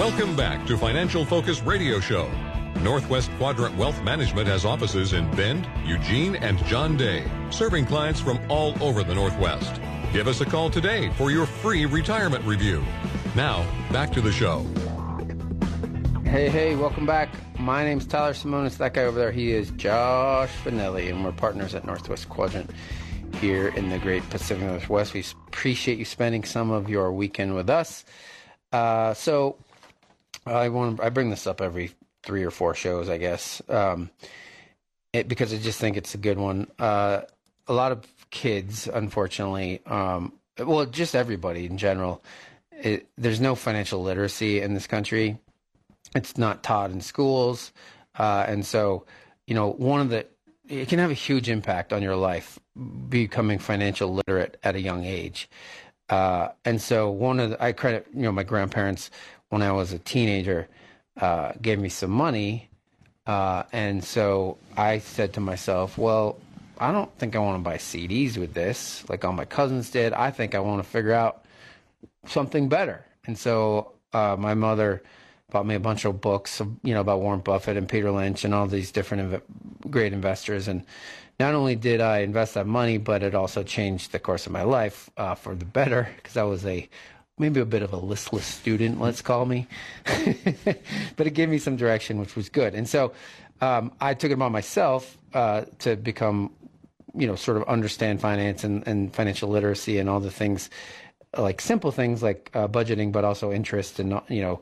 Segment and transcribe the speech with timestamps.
[0.00, 2.26] Welcome back to Financial Focus Radio Show.
[2.82, 8.40] Northwest Quadrant Wealth Management has offices in Bend, Eugene, and John Day, serving clients from
[8.48, 9.78] all over the Northwest.
[10.14, 12.82] Give us a call today for your free retirement review.
[13.36, 14.64] Now, back to the show.
[16.24, 17.28] Hey, hey, welcome back.
[17.58, 18.78] My name's Tyler Simonis.
[18.78, 22.70] That guy over there, he is Josh Finelli, and we're partners at Northwest Quadrant
[23.38, 25.12] here in the great Pacific Northwest.
[25.12, 28.06] We appreciate you spending some of your weekend with us.
[28.72, 29.56] Uh, so,
[30.50, 34.10] I want I bring this up every three or four shows, I guess, um,
[35.12, 36.66] it, because I just think it's a good one.
[36.78, 37.22] Uh,
[37.66, 42.22] a lot of kids, unfortunately, um, well, just everybody in general,
[42.72, 45.38] it, there's no financial literacy in this country.
[46.14, 47.72] It's not taught in schools,
[48.18, 49.06] uh, and so
[49.46, 50.26] you know one of the
[50.68, 52.58] it can have a huge impact on your life
[53.08, 55.48] becoming financial literate at a young age.
[56.08, 59.10] Uh, and so one of the, I credit you know my grandparents
[59.50, 60.68] when I was a teenager
[61.20, 62.68] uh, gave me some money.
[63.26, 66.38] Uh, and so I said to myself, well,
[66.78, 70.14] I don't think I want to buy CDs with this like all my cousins did.
[70.14, 71.44] I think I want to figure out
[72.26, 73.04] something better.
[73.26, 75.02] And so uh, my mother
[75.50, 78.54] bought me a bunch of books, you know, about Warren Buffett and Peter Lynch and
[78.54, 80.68] all these different inv- great investors.
[80.68, 80.84] And
[81.38, 84.62] not only did I invest that money, but it also changed the course of my
[84.62, 86.88] life uh, for the better because I was a
[87.40, 89.66] maybe a bit of a listless student, let's call me.
[91.16, 92.74] but it gave me some direction, which was good.
[92.74, 93.12] And so
[93.60, 96.52] um, I took it upon myself uh, to become,
[97.14, 100.70] you know, sort of understand finance and, and, financial literacy and all the things,
[101.36, 104.60] like simple things like uh, budgeting, but also interest and, not, you know,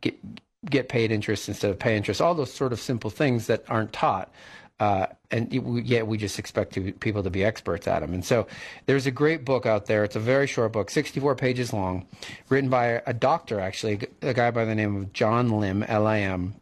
[0.00, 0.16] get,
[0.64, 3.92] get paid interest instead of pay interest, all those sort of simple things that aren't
[3.92, 4.32] taught.
[4.80, 5.52] Uh, and
[5.86, 8.12] yet we just expect to, people to be experts at them.
[8.12, 8.46] And so
[8.86, 10.02] there's a great book out there.
[10.02, 12.06] It's a very short book, 64 pages long,
[12.48, 16.54] written by a doctor, actually, a guy by the name of John Lim, L-I-M.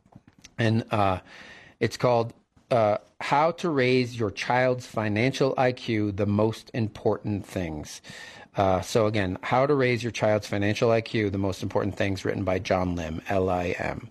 [0.58, 1.20] And uh,
[1.80, 2.34] it's called
[2.70, 8.02] uh, How to Raise Your Child's Financial IQ, The Most Important Things.
[8.54, 12.44] Uh, so again, How to Raise Your Child's Financial IQ, The Most Important Things, written
[12.44, 14.10] by John Lim, L-I-M.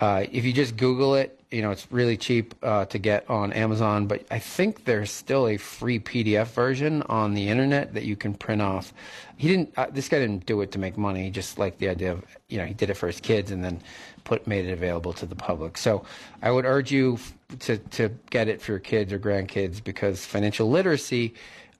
[0.00, 3.52] Uh, if you just Google it, you know it's really cheap uh, to get on
[3.52, 4.06] Amazon.
[4.06, 8.34] But I think there's still a free PDF version on the internet that you can
[8.34, 8.92] print off.
[9.36, 9.72] He didn't.
[9.76, 11.24] Uh, this guy didn't do it to make money.
[11.24, 13.64] He just liked the idea of you know he did it for his kids and
[13.64, 13.80] then
[14.24, 15.78] put made it available to the public.
[15.78, 16.04] So
[16.42, 17.18] I would urge you
[17.60, 21.34] to to get it for your kids or grandkids because financial literacy.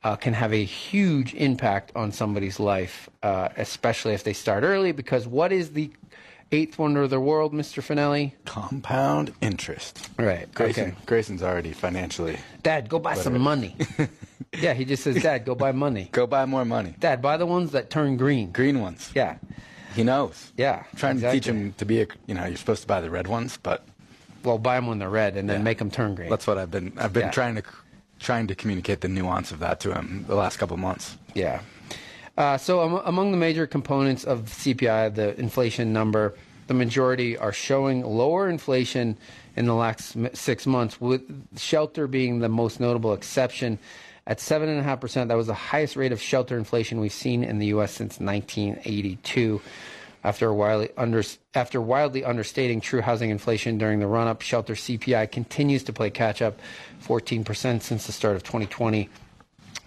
[0.05, 4.93] Uh, can have a huge impact on somebody's life, uh, especially if they start early.
[4.93, 5.91] Because what is the
[6.53, 7.83] eighth wonder of the world, Mr.
[7.83, 8.33] Finelli?
[8.45, 10.09] Compound interest.
[10.19, 10.53] Right.
[10.55, 10.97] Grayson, okay.
[11.07, 12.39] Grayson's already financially.
[12.63, 13.77] Dad, go buy some money.
[14.59, 16.09] yeah, he just says, Dad, go buy money.
[16.13, 16.95] Go buy more money.
[16.99, 18.51] Dad, buy the ones that turn green.
[18.53, 19.11] Green ones.
[19.15, 19.37] Yeah.
[19.95, 20.53] He knows.
[20.57, 20.85] Yeah.
[20.93, 21.41] I'm trying exactly.
[21.41, 23.59] to teach him to be a, you know, you're supposed to buy the red ones,
[23.63, 23.85] but.
[24.45, 25.65] Well, buy them when they're red and then yeah.
[25.65, 26.31] make them turn green.
[26.31, 27.31] That's what I've been, I've been yeah.
[27.31, 27.63] trying to,
[28.21, 31.17] trying to communicate the nuance of that to him the last couple months.
[31.35, 31.61] Yeah.
[32.39, 36.37] Uh, so um, among the major components of CPI, the inflation number,
[36.69, 39.19] the majority are showing lower inflation
[39.57, 41.23] in the last six months, with
[41.59, 43.77] shelter being the most notable exception.
[44.25, 47.91] At 7.5%, that was the highest rate of shelter inflation we've seen in the U.S.
[47.91, 49.61] since 1982.
[50.23, 51.25] After wildly, under,
[51.55, 56.11] after wildly understating true housing inflation during the run up, shelter CPI continues to play
[56.11, 56.61] catch up
[57.03, 59.09] 14% since the start of 2020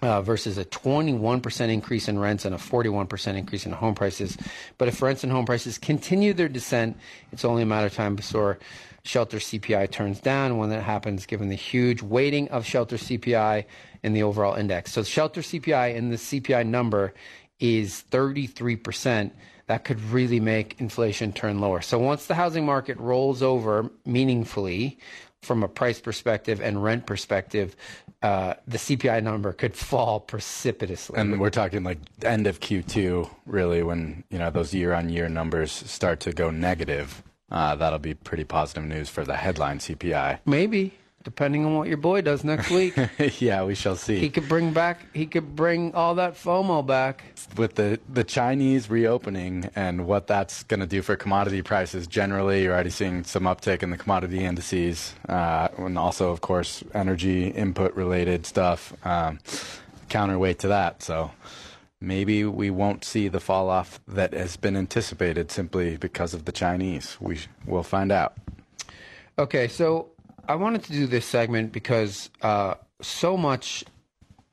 [0.02, 4.36] uh, versus a 21% increase in rents and a 41% increase in home prices.
[4.76, 6.96] But if rents and home prices continue their descent,
[7.30, 8.58] it's only a matter of time before
[9.04, 10.58] shelter CPI turns down.
[10.58, 13.64] When that happens, given the huge weighting of shelter CPI
[14.02, 14.92] in the overall index.
[14.92, 17.14] So shelter CPI in the CPI number
[17.60, 19.30] is 33%.
[19.66, 21.80] That could really make inflation turn lower.
[21.80, 24.98] So once the housing market rolls over meaningfully,
[25.42, 27.76] from a price perspective and rent perspective,
[28.22, 31.18] uh, the CPI number could fall precipitously.
[31.18, 36.20] And we're talking like end of Q2, really, when you know those year-on-year numbers start
[36.20, 37.22] to go negative.
[37.50, 40.38] Uh, that'll be pretty positive news for the headline CPI.
[40.46, 40.94] Maybe.
[41.24, 42.94] Depending on what your boy does next week.
[43.40, 44.18] yeah, we shall see.
[44.18, 45.06] He could bring back.
[45.14, 47.24] He could bring all that FOMO back.
[47.56, 52.62] With the the Chinese reopening and what that's going to do for commodity prices generally,
[52.62, 57.48] you're already seeing some uptick in the commodity indices, uh, and also, of course, energy
[57.48, 58.92] input related stuff.
[59.06, 59.38] Um,
[60.08, 61.30] counterweight to that, so
[62.00, 66.52] maybe we won't see the fall off that has been anticipated simply because of the
[66.52, 67.16] Chinese.
[67.20, 68.34] We will find out.
[69.38, 70.11] Okay, so
[70.48, 73.84] I wanted to do this segment because uh, so much,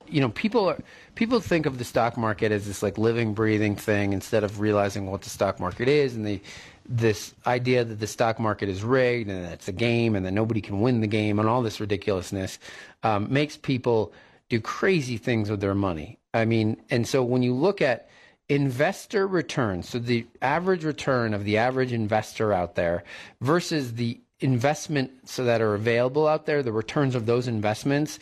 [0.08, 0.78] you know, people are
[1.16, 5.08] people think of the stock market as this like living, breathing thing instead of realizing
[5.08, 6.42] what the stock market is and the
[6.88, 10.32] this idea that the stock market is rigged and that it's a game and that
[10.32, 12.58] nobody can win the game and all this ridiculousness
[13.04, 14.12] um, makes people
[14.50, 16.18] do crazy things with their money.
[16.34, 18.10] I mean, and so when you look at
[18.50, 23.04] investor returns, so the average return of the average investor out there
[23.40, 28.20] versus the investments that are available out there, the returns of those investments,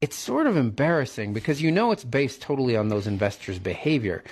[0.00, 4.24] it's sort of embarrassing because you know it's based totally on those investors' behavior.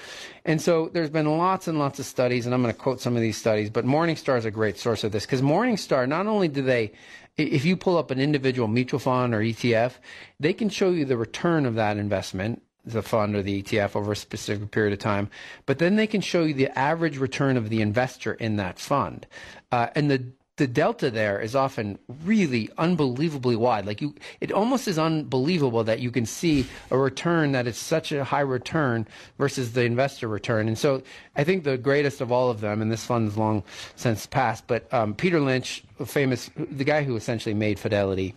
[0.45, 3.17] And so there's been lots and lots of studies, and I'm going to quote some
[3.17, 6.49] of these studies, but Morningstar is a great source of this because Morningstar, not only
[6.49, 6.93] do they,
[7.37, 9.95] if you pull up an individual mutual fund or ETF,
[10.41, 14.13] they can show you the return of that investment the fund or the ETF over
[14.13, 15.29] a specific period of time,
[15.67, 19.27] but then they can show you the average return of the investor in that fund.
[19.71, 20.25] Uh, and the
[20.59, 23.87] the delta there is often really unbelievably wide.
[23.87, 28.13] Like you, it almost is unbelievable that you can see a return that is such
[28.13, 29.07] a high return
[29.39, 30.69] versus the investor return.
[30.69, 31.03] And so
[31.37, 33.63] I think the greatest of all of them, and this fund's long
[33.97, 38.35] since passed, but um, Peter Lynch, famous, the guy who essentially made Fidelity,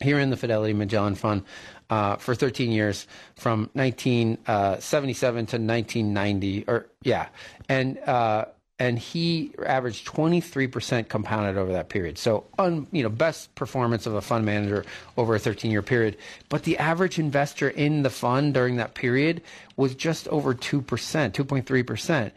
[0.00, 1.44] here in the Fidelity Magellan Fund
[1.88, 3.06] uh, for 13 years
[3.36, 7.28] from 1977 uh, to 1990, or yeah,
[7.68, 8.46] and uh,
[8.78, 12.18] and he averaged 23% compounded over that period.
[12.18, 14.84] So, un, you know, best performance of a fund manager
[15.16, 16.16] over a 13-year period.
[16.48, 19.42] But the average investor in the fund during that period
[19.76, 22.32] was just over 2%, 2.3%.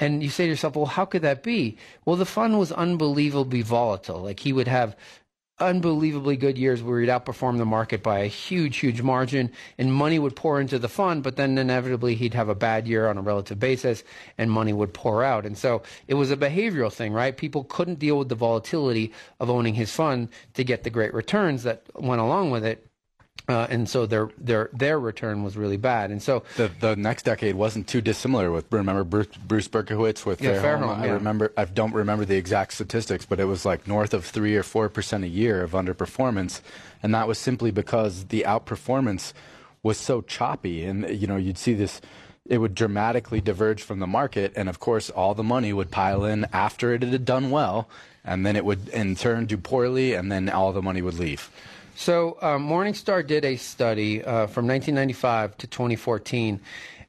[0.00, 1.76] And you say to yourself, well, how could that be?
[2.04, 4.22] Well, the fund was unbelievably volatile.
[4.22, 4.96] Like he would have
[5.58, 10.18] unbelievably good years where he'd outperform the market by a huge, huge margin, and money
[10.18, 13.22] would pour into the fund, but then inevitably he'd have a bad year on a
[13.22, 14.02] relative basis,
[14.38, 15.46] and money would pour out.
[15.46, 17.36] And so it was a behavioral thing, right?
[17.36, 21.62] People couldn't deal with the volatility of owning his fund to get the great returns
[21.62, 22.86] that went along with it.
[23.48, 26.10] Uh, and so their their their return was really bad.
[26.10, 30.40] And so the the next decade wasn't too dissimilar with remember Bruce, Bruce Berkowitz with
[30.40, 30.98] yeah, Fairholme.
[30.98, 34.56] I remember I don't remember the exact statistics, but it was like north of three
[34.56, 36.60] or four percent a year of underperformance,
[37.02, 39.32] and that was simply because the outperformance
[39.82, 42.00] was so choppy, and you know you'd see this.
[42.46, 46.24] It would dramatically diverge from the market, and of course, all the money would pile
[46.24, 47.88] in after it had done well,
[48.24, 51.50] and then it would in turn do poorly, and then all the money would leave.
[51.94, 56.60] So um, Morningstar did a study uh, from 1995 to 2014,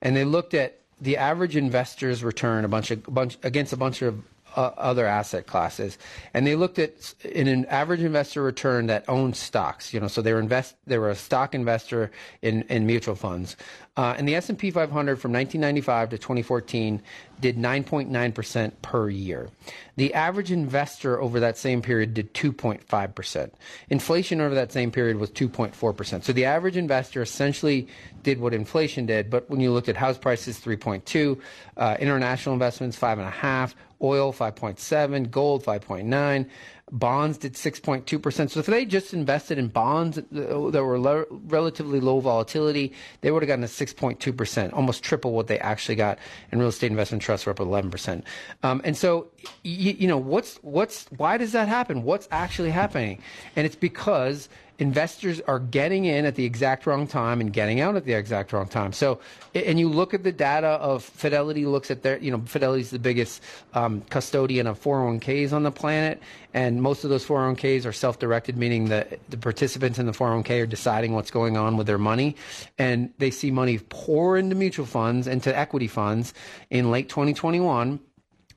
[0.01, 4.01] and they looked at the average investor's return a bunch of, bunch, against a bunch
[4.01, 4.23] of
[4.55, 5.97] uh, other asset classes,
[6.33, 9.93] and they looked at in an average investor return that owned stocks.
[9.93, 12.11] You know, so they were invest they were a stock investor
[12.41, 13.55] in in mutual funds,
[13.97, 17.01] uh, and the S and P 500 from 1995 to 2014
[17.39, 19.49] did 9.9 percent per year.
[19.95, 23.53] The average investor over that same period did 2.5 percent.
[23.89, 26.25] Inflation over that same period was 2.4 percent.
[26.25, 27.87] So the average investor essentially
[28.23, 31.39] did what inflation did, but when you looked at house prices, 3.2,
[31.77, 36.49] uh, international investments, five and a half, oil 5.7, gold 5.9,
[36.91, 38.49] bonds did 6.2%.
[38.49, 43.41] So if they just invested in bonds that were lo- relatively low volatility, they would
[43.41, 46.19] have gotten a 6.2%, almost triple what they actually got.
[46.51, 48.23] And real estate investment trusts were up 11%.
[48.61, 49.27] Um, and so,
[49.63, 52.03] you, you know, what's what's why does that happen?
[52.03, 53.21] What's actually happening?
[53.55, 54.49] And it's because
[54.79, 58.51] investors are getting in at the exact wrong time and getting out at the exact
[58.53, 58.91] wrong time.
[58.91, 59.19] So,
[59.53, 62.99] and you look at the data of Fidelity looks at their, you know, Fidelity's the
[62.99, 63.41] biggest
[63.73, 66.21] um, custodian of 401ks on the planet,
[66.53, 70.65] and most of those 401ks are self-directed, meaning that the participants in the 401k are
[70.65, 72.35] deciding what's going on with their money,
[72.77, 76.33] and they see money pour into mutual funds, into equity funds
[76.69, 77.99] in late 2021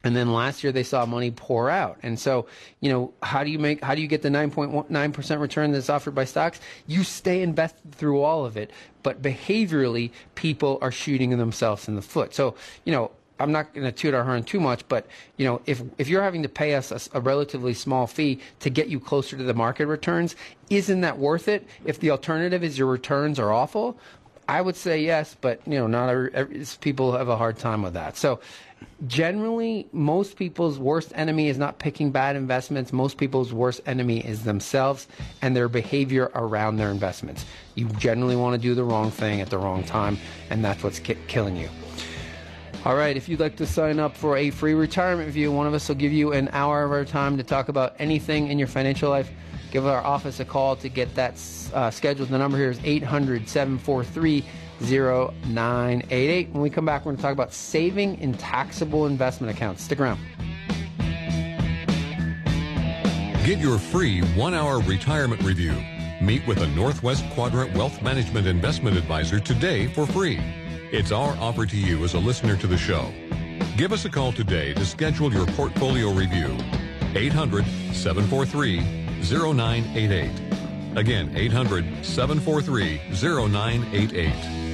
[0.06, 1.98] and then last year they saw money pour out.
[2.04, 2.46] And so,
[2.80, 6.14] you know, how do you make how do you get the 9.9% return that's offered
[6.14, 6.60] by stocks?
[6.86, 8.70] You stay invested through all of it,
[9.02, 12.34] but behaviorally people are shooting themselves in the foot.
[12.34, 13.10] So, you know,
[13.40, 15.08] I'm not going to toot our horn too much, but
[15.38, 18.70] you know, if if you're having to pay us a, a, relatively small fee to
[18.70, 20.36] get you closer to the market returns,
[20.70, 21.66] isn't that worth it?
[21.84, 23.98] If the alternative is your returns are awful,
[24.48, 27.94] I would say yes, but you know, not every, people have a hard time with
[27.94, 28.16] that.
[28.16, 28.40] So,
[29.06, 32.92] generally, most people's worst enemy is not picking bad investments.
[32.92, 35.06] Most people's worst enemy is themselves
[35.42, 37.44] and their behavior around their investments.
[37.74, 40.18] You generally want to do the wrong thing at the wrong time,
[40.50, 41.68] and that's what's ki- killing you.
[42.84, 45.74] All right, if you'd like to sign up for a free retirement review, one of
[45.74, 48.68] us will give you an hour of our time to talk about anything in your
[48.68, 49.30] financial life.
[49.72, 51.34] Give our office a call to get that
[51.74, 52.28] uh, scheduled.
[52.28, 54.44] The number here is 800 743
[54.80, 56.50] 0988.
[56.50, 59.82] When we come back, we're going to talk about saving in taxable investment accounts.
[59.82, 60.20] Stick around.
[63.44, 65.74] Get your free one hour retirement review.
[66.20, 70.40] Meet with a Northwest Quadrant Wealth Management Investment Advisor today for free.
[70.90, 73.12] It's our offer to you as a listener to the show.
[73.76, 76.56] Give us a call today to schedule your portfolio review.
[77.14, 78.80] 800 743
[79.20, 80.30] 0988.
[80.96, 84.65] Again, 800 743 0988.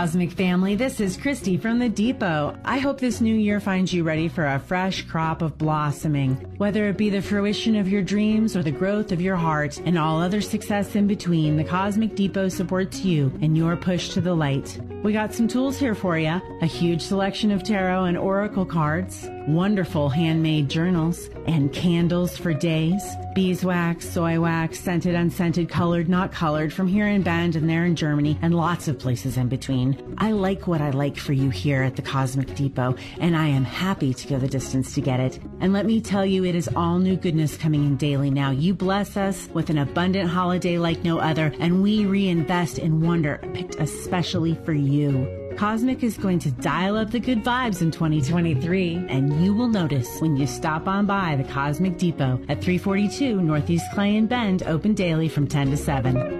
[0.00, 0.76] Cosmic family.
[0.76, 2.56] This is Christy from the Depot.
[2.64, 6.36] I hope this new year finds you ready for a fresh crop of blossoming.
[6.56, 9.98] Whether it be the fruition of your dreams or the growth of your heart and
[9.98, 14.32] all other success in between, the Cosmic Depot supports you and your push to the
[14.32, 14.80] light.
[15.02, 19.28] We got some tools here for you a huge selection of tarot and oracle cards,
[19.54, 23.02] wonderful handmade journals, and candles for days,
[23.34, 27.96] beeswax, soy wax, scented, unscented, colored, not colored, from here in Bend and there in
[27.96, 30.14] Germany, and lots of places in between.
[30.18, 33.64] I like what I like for you here at the Cosmic Depot, and I am
[33.64, 35.38] happy to go the distance to get it.
[35.60, 38.50] And let me tell you, it is all new goodness coming in daily now.
[38.50, 43.40] You bless us with an abundant holiday like no other, and we reinvest in wonder
[43.54, 45.39] picked especially for you.
[45.56, 50.20] Cosmic is going to dial up the good vibes in 2023, and you will notice
[50.20, 54.94] when you stop on by the Cosmic Depot at 342 Northeast Clay and Bend, open
[54.94, 56.39] daily from 10 to 7.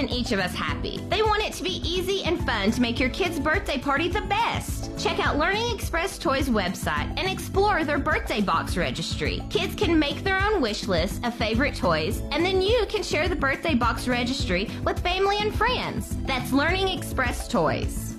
[0.01, 0.97] in each of us happy.
[1.09, 4.21] They want it to be easy and fun to make your kid's birthday party the
[4.21, 4.97] best.
[4.97, 9.43] Check out Learning Express Toys website and explore their birthday box registry.
[9.51, 13.29] Kids can make their own wish list of favorite toys, and then you can share
[13.29, 16.17] the birthday box registry with family and friends.
[16.23, 18.15] That's Learning Express Toys.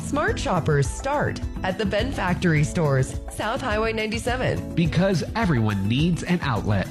[0.00, 4.74] Smart shoppers start at the Bend Factory stores, South Highway 97.
[4.74, 6.86] Because everyone needs an outlet.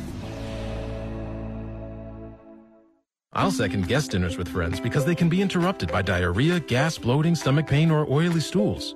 [3.34, 7.36] I'll second guest dinners with friends because they can be interrupted by diarrhea, gas, bloating,
[7.36, 8.96] stomach pain, or oily stools.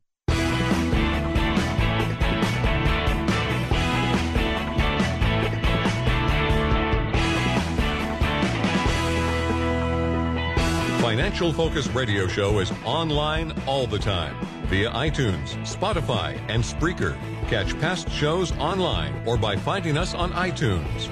[11.11, 14.33] Financial Focus radio show is online all the time
[14.67, 17.17] via iTunes, Spotify, and Spreaker.
[17.49, 21.09] Catch past shows online or by finding us on iTunes.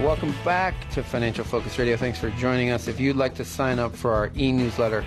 [0.00, 1.98] Welcome back to Financial Focus Radio.
[1.98, 2.88] Thanks for joining us.
[2.88, 5.04] If you'd like to sign up for our e newsletter,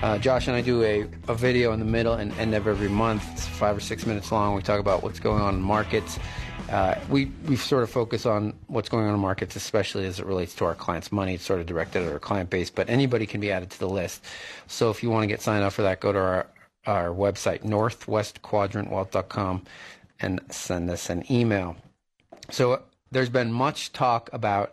[0.00, 2.88] uh, Josh and I do a, a video in the middle and end of every
[2.88, 3.28] month.
[3.32, 4.54] It's five or six minutes long.
[4.54, 6.20] We talk about what's going on in markets
[6.70, 10.26] uh, we we sort of focus on what's going on in markets, especially as it
[10.26, 11.34] relates to our clients' money.
[11.34, 13.88] It's sort of directed at our client base, but anybody can be added to the
[13.88, 14.24] list.
[14.68, 16.46] So if you want to get signed up for that, go to our
[16.86, 19.62] our website northwestquadrantwealth.com
[20.20, 21.76] and send us an email.
[22.50, 24.72] So there's been much talk about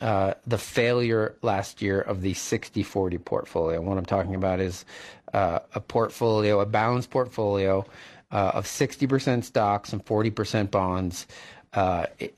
[0.00, 3.80] uh, the failure last year of the 60-40 portfolio.
[3.80, 4.84] What I'm talking about is
[5.32, 7.86] uh, a portfolio, a balanced portfolio
[8.34, 11.26] uh, of 60% stocks and 40% bonds.
[11.72, 12.34] Uh, it,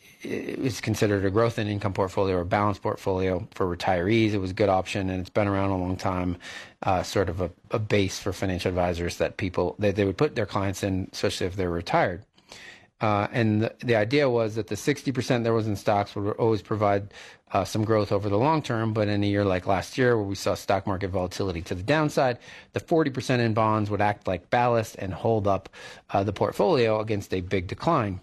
[0.82, 4.32] considered a growth and income portfolio or balanced portfolio for retirees.
[4.32, 6.36] It was a good option, and it's been around a long time.
[6.82, 10.34] Uh, sort of a, a, base for financial advisors that people that they would put
[10.34, 12.24] their clients in, especially if they're retired.
[13.00, 16.62] Uh, and the, the, idea was that the 60% there was in stocks would always
[16.62, 17.12] provide
[17.56, 18.92] uh, some growth over the long term.
[18.92, 21.82] But in a year like last year, where we saw stock market volatility to the
[21.82, 22.38] downside,
[22.74, 25.70] the 40% in bonds would act like ballast and hold up
[26.10, 28.20] uh, the portfolio against a big decline.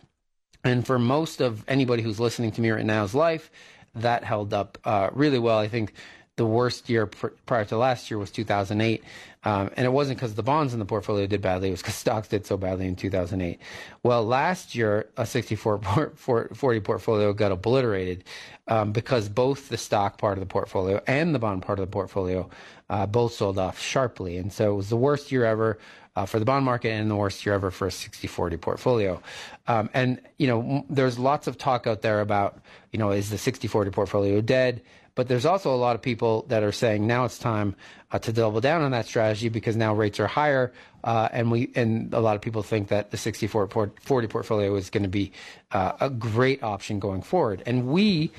[0.63, 3.49] And for most of anybody who's listening to me right now's life,
[3.95, 5.57] that held up uh, really well.
[5.57, 5.93] I think
[6.35, 9.03] the worst year pr- prior to last year was 2008.
[9.45, 11.95] Um, and it wasn't because the bonds in the portfolio did badly, it was because
[12.07, 13.59] stocks did so badly in 2008.
[14.01, 18.23] Well, last year, a 64 40 portfolio got obliterated
[18.67, 21.91] um, because both the stock part of the portfolio and the bond part of the
[21.91, 22.49] portfolio
[22.89, 24.37] uh, both sold off sharply.
[24.37, 25.77] And so it was the worst year ever.
[26.15, 29.19] Uh, for the bond market and the worst year ever for a 60-40 portfolio.
[29.65, 32.59] Um, and, you know, there's lots of talk out there about,
[32.91, 34.83] you know, is the 60-40 portfolio dead?
[35.15, 37.75] But there's also a lot of people that are saying now it's time
[38.13, 40.71] uh, to double down on that strategy because now rates are higher,
[41.03, 44.89] uh, and we and a lot of people think that the 64 40 portfolio is
[44.89, 45.31] going to be
[45.71, 47.63] uh, a great option going forward.
[47.65, 48.31] And we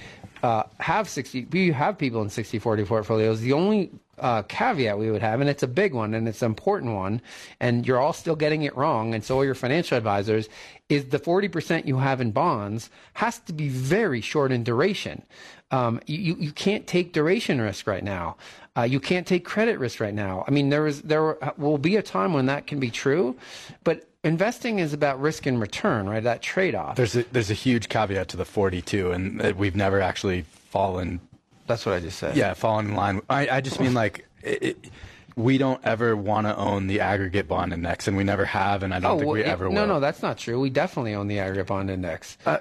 [0.45, 3.41] uh, have 60 we have people in 60 40 portfolios.
[3.41, 6.47] The only uh, caveat we would have, and it's a big one and it's an
[6.47, 7.21] important one,
[7.59, 10.49] and you're all still getting it wrong, and so are your financial advisors,
[10.89, 15.23] is the 40% you have in bonds has to be very short in duration.
[15.71, 18.37] Um, you, you can't take duration risk right now.
[18.77, 20.45] Uh, you can't take credit risk right now.
[20.49, 23.37] I mean, there is there will be a time when that can be true,
[23.85, 26.23] but investing is about risk and return, right?
[26.23, 26.97] That trade off.
[26.97, 31.21] There's a, there's a huge caveat to the 42, and we've never actually fallen.
[31.69, 32.37] That's what I just said.
[32.37, 33.23] Yeah, fallen in line.
[33.31, 34.27] I, I just mean like.
[34.43, 34.91] It, it,
[35.37, 38.95] we don't ever want to own the aggregate bond index, and we never have, and
[38.95, 39.75] I don't oh, think we well, ever will.
[39.75, 40.61] No, no, that's not true.
[40.61, 42.39] We definitely own the aggregate bond index.
[42.47, 42.59] Uh,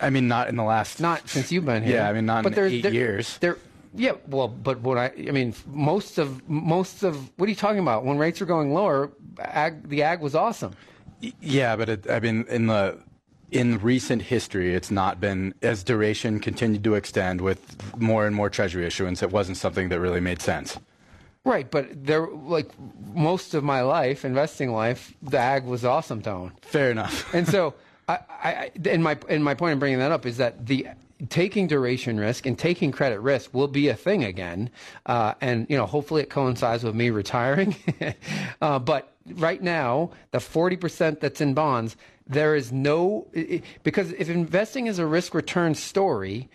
[0.00, 1.00] I mean, not in the last.
[1.00, 1.96] Not since you've been here.
[1.96, 3.38] Yeah, I mean, not but in eight there, years.
[3.38, 3.58] There,
[3.96, 7.78] yeah, well, but what I, I mean, most of most of what are you talking
[7.78, 8.04] about?
[8.04, 10.74] When rates are going lower, ag, the ag was awesome.
[11.40, 12.98] Yeah, but it, I mean, in the
[13.50, 18.50] in recent history, it's not been as duration continued to extend with more and more
[18.50, 19.22] Treasury issuance.
[19.22, 20.78] It wasn't something that really made sense.
[21.44, 22.70] Right, but there, like
[23.14, 26.52] most of my life, investing life, the ag was awesome tone.
[26.62, 27.32] Fair enough.
[27.34, 27.74] and so,
[28.08, 30.88] I, I, and my and my point in bringing that up is that the
[31.28, 34.70] taking duration risk and taking credit risk will be a thing again,
[35.06, 37.76] uh, and you know, hopefully, it coincides with me retiring.
[38.60, 41.96] uh, but right now, the forty percent that's in bonds,
[42.26, 43.26] there is no
[43.82, 46.48] because if investing is a risk return story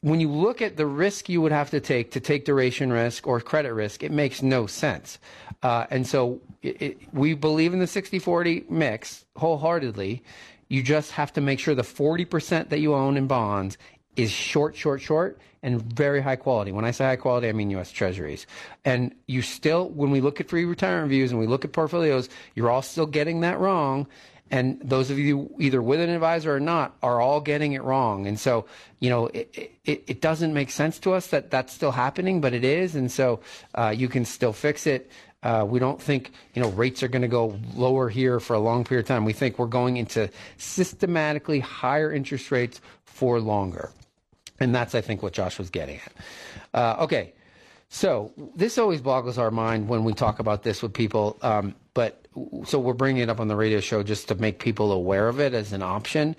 [0.00, 3.26] when you look at the risk you would have to take to take duration risk
[3.26, 5.18] or credit risk, it makes no sense.
[5.62, 10.22] Uh, and so it, it, we believe in the 60 40 mix wholeheartedly.
[10.70, 13.76] You just have to make sure the 40% that you own in bonds
[14.16, 16.70] is short, short, short, and very high quality.
[16.72, 17.90] When I say high quality, I mean U.S.
[17.90, 18.46] Treasuries.
[18.84, 22.28] And you still, when we look at free retirement views and we look at portfolios,
[22.54, 24.06] you're all still getting that wrong.
[24.52, 28.26] And those of you either with an advisor or not are all getting it wrong.
[28.26, 28.66] And so,
[29.00, 32.52] you know, it, it, it doesn't make sense to us that that's still happening, but
[32.52, 32.94] it is.
[32.94, 33.40] And so
[33.74, 35.10] uh, you can still fix it.
[35.42, 38.58] Uh, we don't think you know rates are going to go lower here for a
[38.58, 39.24] long period of time.
[39.24, 43.90] We think we're going into systematically higher interest rates for longer,
[44.58, 46.12] and that's I think what Josh was getting at.
[46.74, 47.32] Uh, okay,
[47.88, 51.38] so this always boggles our mind when we talk about this with people.
[51.42, 52.24] Um, but
[52.64, 55.40] so we're bringing it up on the radio show just to make people aware of
[55.40, 56.36] it as an option.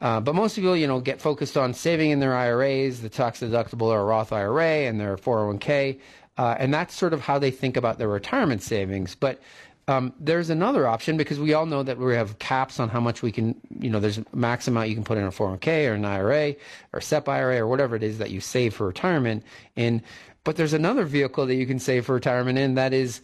[0.00, 3.40] Uh, but most people, you know, get focused on saving in their IRAs, the tax
[3.40, 6.00] deductible or Roth IRA, and their 401k,
[6.38, 9.14] uh, and that's sort of how they think about their retirement savings.
[9.14, 9.40] But
[9.88, 13.22] um, there's another option because we all know that we have caps on how much
[13.22, 15.94] we can, you know, there's a max amount you can put in a 401k or
[15.94, 16.56] an IRA
[16.92, 19.44] or SEP IRA or whatever it is that you save for retirement.
[19.76, 20.02] And
[20.42, 23.20] but there's another vehicle that you can save for retirement in that is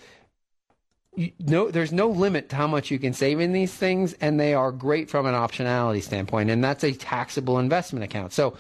[1.39, 4.55] no, there's no limit to how much you can save in these things, and they
[4.55, 8.33] are great from an optionality standpoint, and that's a taxable investment account.
[8.33, 8.57] So,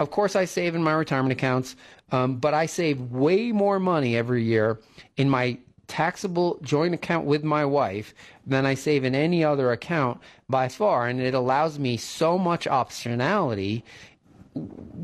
[0.00, 1.76] of course, I save in my retirement accounts,
[2.12, 4.80] um, but I save way more money every year
[5.16, 10.20] in my taxable joint account with my wife than I save in any other account
[10.48, 11.06] by far.
[11.06, 13.82] And it allows me so much optionality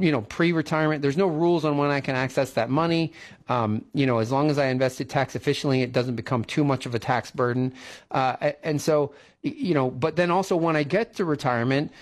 [0.00, 1.02] you know, pre-retirement.
[1.02, 3.12] There's no rules on when I can access that money.
[3.48, 6.64] Um, you know, as long as I invest it tax efficiently, it doesn't become too
[6.64, 7.74] much of a tax burden.
[8.10, 11.92] Uh, and so, you know, but then also when I get to retirement,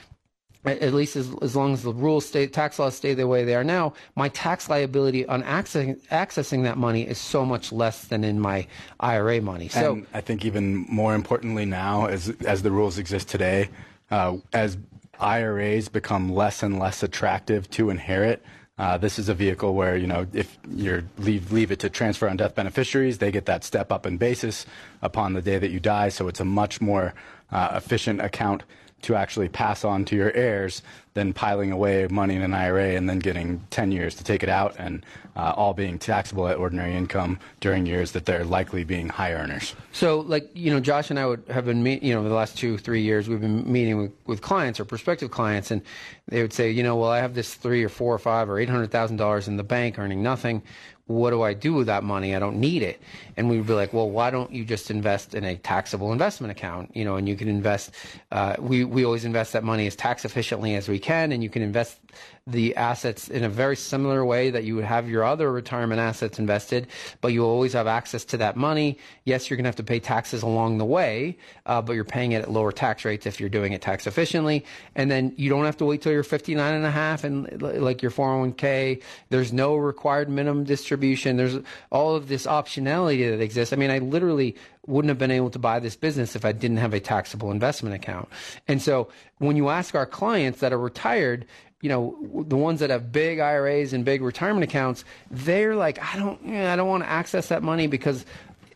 [0.64, 3.54] at least as, as long as the rules stay, tax laws stay the way they
[3.54, 8.24] are now, my tax liability on accessing, accessing that money is so much less than
[8.24, 8.66] in my
[9.00, 9.68] IRA money.
[9.68, 13.70] So and I think even more importantly now, as as the rules exist today,
[14.10, 14.76] uh, as
[15.18, 18.42] IRAs become less and less attractive to inherit.
[18.78, 22.28] Uh, this is a vehicle where you know if you leave leave it to transfer
[22.28, 24.64] on death beneficiaries, they get that step up in basis
[25.02, 26.08] upon the day that you die.
[26.08, 27.14] So it's a much more
[27.52, 28.62] uh, efficient account
[29.02, 30.82] to actually pass on to your heirs
[31.14, 34.48] than piling away money in an IRA and then getting 10 years to take it
[34.48, 39.08] out and uh, all being taxable at ordinary income during years that they're likely being
[39.08, 39.74] high earners.
[39.92, 42.56] So, like, you know, Josh and I would have been, meet, you know, the last
[42.56, 45.82] two, three years, we've been meeting with, with clients or prospective clients, and
[46.28, 48.54] they would say, you know, well, I have this three or four or five or
[48.54, 50.62] $800,000 in the bank earning nothing
[51.10, 52.36] what do I do with that money?
[52.36, 53.00] I don't need it.
[53.36, 56.52] And we would be like, well, why don't you just invest in a taxable investment
[56.52, 56.94] account?
[56.94, 57.90] You know, and you can invest,
[58.30, 61.50] uh, we, we always invest that money as tax efficiently as we can, and you
[61.50, 61.98] can invest
[62.46, 66.38] the assets in a very similar way that you would have your other retirement assets
[66.38, 66.86] invested,
[67.20, 68.98] but you always have access to that money.
[69.24, 72.32] Yes, you're going to have to pay taxes along the way, uh, but you're paying
[72.32, 74.64] it at lower tax rates if you're doing it tax efficiently.
[74.94, 78.02] And then you don't have to wait till you're 59 and a half and like
[78.02, 79.02] your 401k.
[79.28, 80.99] There's no required minimum distribution.
[81.00, 81.58] There's
[81.90, 83.72] all of this optionality that exists.
[83.72, 86.78] I mean, I literally wouldn't have been able to buy this business if I didn't
[86.78, 88.28] have a taxable investment account.
[88.68, 89.08] And so
[89.38, 91.46] when you ask our clients that are retired,
[91.80, 96.18] you know, the ones that have big IRAs and big retirement accounts, they're like, I
[96.18, 98.26] don't, you know, I don't want to access that money because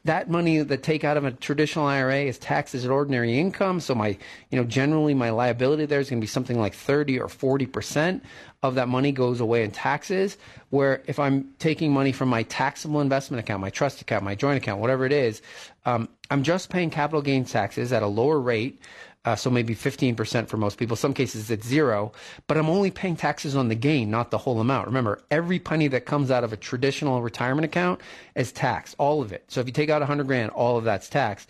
[0.05, 3.81] that money that take out of a traditional IRA is taxed as ordinary income.
[3.81, 4.09] So my,
[4.51, 7.67] you know, generally my liability there is going to be something like 30 or 40
[7.67, 8.25] percent
[8.63, 10.37] of that money goes away in taxes.
[10.69, 14.59] Where if I'm taking money from my taxable investment account, my trust account, my joint
[14.59, 15.41] account, whatever it is,
[15.87, 18.81] um, I'm just paying capital gains taxes at a lower rate.
[19.25, 20.97] Uh, so maybe 15% for most people.
[20.97, 22.13] Some cases it's zero,
[22.47, 24.87] but I'm only paying taxes on the gain, not the whole amount.
[24.87, 28.01] Remember, every penny that comes out of a traditional retirement account
[28.35, 29.45] is taxed, all of it.
[29.49, 31.49] So if you take out 100 grand, all of that's taxed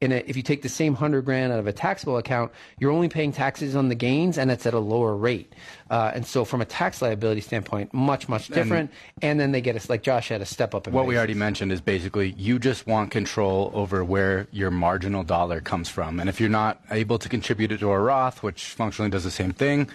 [0.00, 2.90] in a, if you take the same hundred grand out of a taxable account, you're
[2.90, 5.52] only paying taxes on the gains, and it's at a lower rate.
[5.90, 8.90] Uh, and so, from a tax liability standpoint, much much different.
[9.22, 10.86] And, and then they get us like Josh had a step up.
[10.86, 11.08] what basis.
[11.08, 15.88] we already mentioned is basically you just want control over where your marginal dollar comes
[15.88, 19.24] from, and if you're not able to contribute it to a Roth, which functionally does
[19.24, 19.88] the same thing.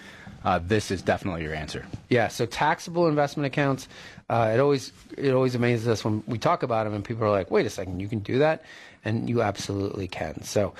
[0.44, 1.86] Uh, this is definitely your answer.
[2.10, 2.28] Yeah.
[2.28, 3.88] So taxable investment accounts.
[4.28, 7.30] Uh, it always it always amazes us when we talk about them and people are
[7.30, 8.64] like, "Wait a second, you can do that."
[9.04, 10.44] And you absolutely can.
[10.44, 10.74] So,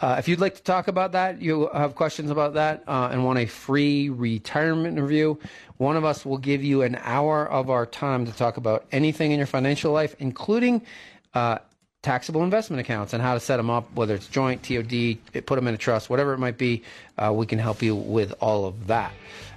[0.00, 3.24] uh, if you'd like to talk about that, you have questions about that, uh, and
[3.24, 5.38] want a free retirement review,
[5.76, 9.32] one of us will give you an hour of our time to talk about anything
[9.32, 10.82] in your financial life, including
[11.34, 11.58] uh,
[12.02, 15.66] taxable investment accounts and how to set them up, whether it's joint, TOD, put them
[15.66, 16.82] in a trust, whatever it might be.
[17.16, 19.12] Uh, we can help you with all of that.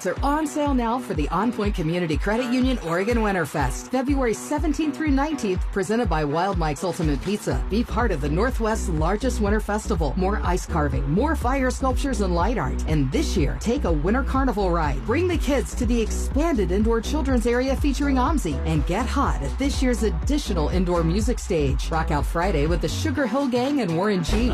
[0.00, 4.32] Tickets are on sale now for the On Point Community Credit Union Oregon Winterfest, February
[4.32, 7.62] 17th through 19th, presented by Wild Mike's Ultimate Pizza.
[7.68, 10.14] Be part of the Northwest's largest winter festival.
[10.16, 12.82] More ice carving, more fire sculptures and light art.
[12.88, 15.04] And this year, take a winter carnival ride.
[15.04, 19.58] Bring the kids to the expanded indoor children's area featuring OMSI and get hot at
[19.58, 21.90] this year's additional indoor music stage.
[21.90, 24.50] Rock out Friday with the Sugar Hill Gang and Warren G.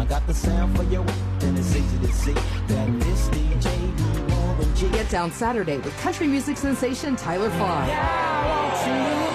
[4.76, 7.86] Get down Saturday with country music sensation Tyler Farr.
[7.86, 9.25] Don't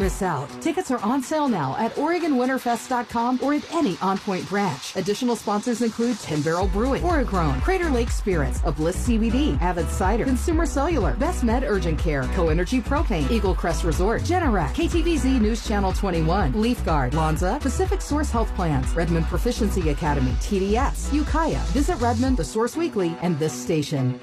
[0.00, 0.48] miss out.
[0.60, 4.96] Tickets are on sale now at OregonWinterfest.com or at any On Point branch.
[4.96, 10.24] Additional sponsors include Ten Barrel Brewing, Orichrone, Crater Lake Spirits, A Bliss CBD, Avid Cider,
[10.24, 15.92] Consumer Cellular, Best Med Urgent Care, Co-Energy Propane, Eagle Crest Resort, Generac, KTVZ News Channel
[15.92, 22.44] 21, Leafguard, Lonza, Pacific Source Health Plans, Redmond Proficiency Academy, TDS, Ukiah, Visit Redmond, The
[22.44, 24.18] Source Weekly, and this station.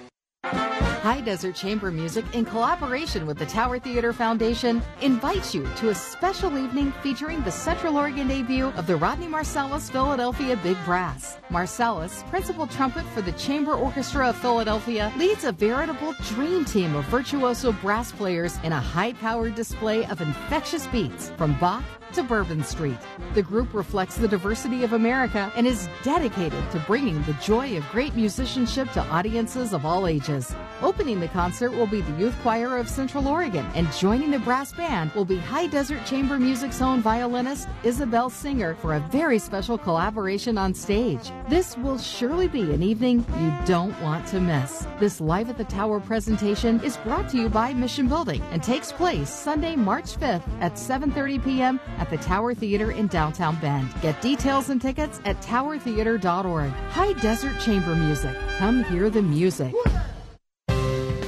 [1.08, 5.96] High Desert Chamber Music, in collaboration with the Tower Theater Foundation, invites you to a
[5.96, 11.38] special evening featuring the Central Oregon debut of the Rodney Marsalis Philadelphia Big Brass.
[11.50, 17.06] Marsalis, principal trumpet for the Chamber Orchestra of Philadelphia, leads a veritable dream team of
[17.06, 22.64] virtuoso brass players in a high powered display of infectious beats from Bach to Bourbon
[22.64, 22.98] Street.
[23.34, 27.90] The group reflects the diversity of America and is dedicated to bringing the joy of
[27.90, 30.56] great musicianship to audiences of all ages.
[30.82, 34.72] Opening the concert will be the Youth Choir of Central Oregon, and joining the brass
[34.74, 39.78] band will be High Desert Chamber Music's own violinist Isabel Singer for a very special
[39.78, 41.32] collaboration on stage.
[41.50, 44.86] This will surely be an evening you don't want to miss.
[45.00, 48.92] This Live at the Tower presentation is brought to you by Mission Building and takes
[48.92, 51.80] place Sunday, March 5th at 7:30 p.m.
[51.98, 53.90] at the Tower Theater in downtown Bend.
[54.02, 56.70] Get details and tickets at towertheater.org.
[56.70, 58.36] High Desert Chamber Music.
[58.58, 59.74] Come hear the music.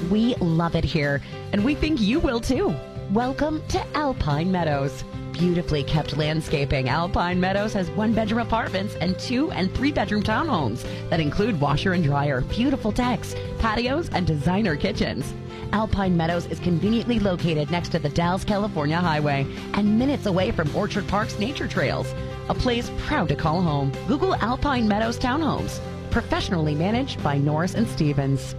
[0.10, 1.21] We love it here,
[1.53, 2.73] and we think you will too.
[3.12, 5.03] Welcome to Alpine Meadows.
[5.34, 10.84] Beautifully kept landscaping, Alpine Meadows has one bedroom apartments and two and three bedroom townhomes
[11.10, 15.34] that include washer and dryer, beautiful decks, patios, and designer kitchens.
[15.71, 20.75] Alpine Meadows is conveniently located next to the Dalles, California highway and minutes away from
[20.75, 22.13] Orchard Park's nature trails.
[22.49, 23.91] A place proud to call home.
[24.08, 25.79] Google Alpine Meadows Townhomes.
[26.10, 28.55] Professionally managed by Norris and Stevens.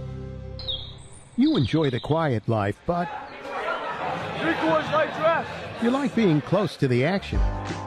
[1.37, 3.09] You enjoy the quiet life, but
[4.39, 5.60] Three quarters light dress.
[5.83, 7.39] You like being close to the action.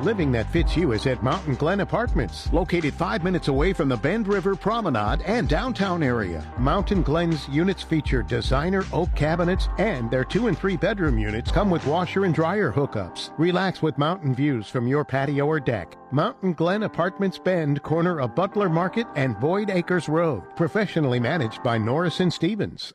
[0.02, 3.96] Living that fits you is at Mountain Glen Apartments, located five minutes away from the
[3.96, 6.44] Bend River Promenade and downtown area.
[6.58, 11.70] Mountain Glen's units feature designer oak cabinets, and their two and three bedroom units come
[11.70, 13.30] with washer and dryer hookups.
[13.38, 15.96] Relax with mountain views from your patio or deck.
[16.10, 20.42] Mountain Glen Apartments Bend, corner of Butler Market and Boyd Acres Road.
[20.56, 22.92] Professionally managed by Norris and Stevens.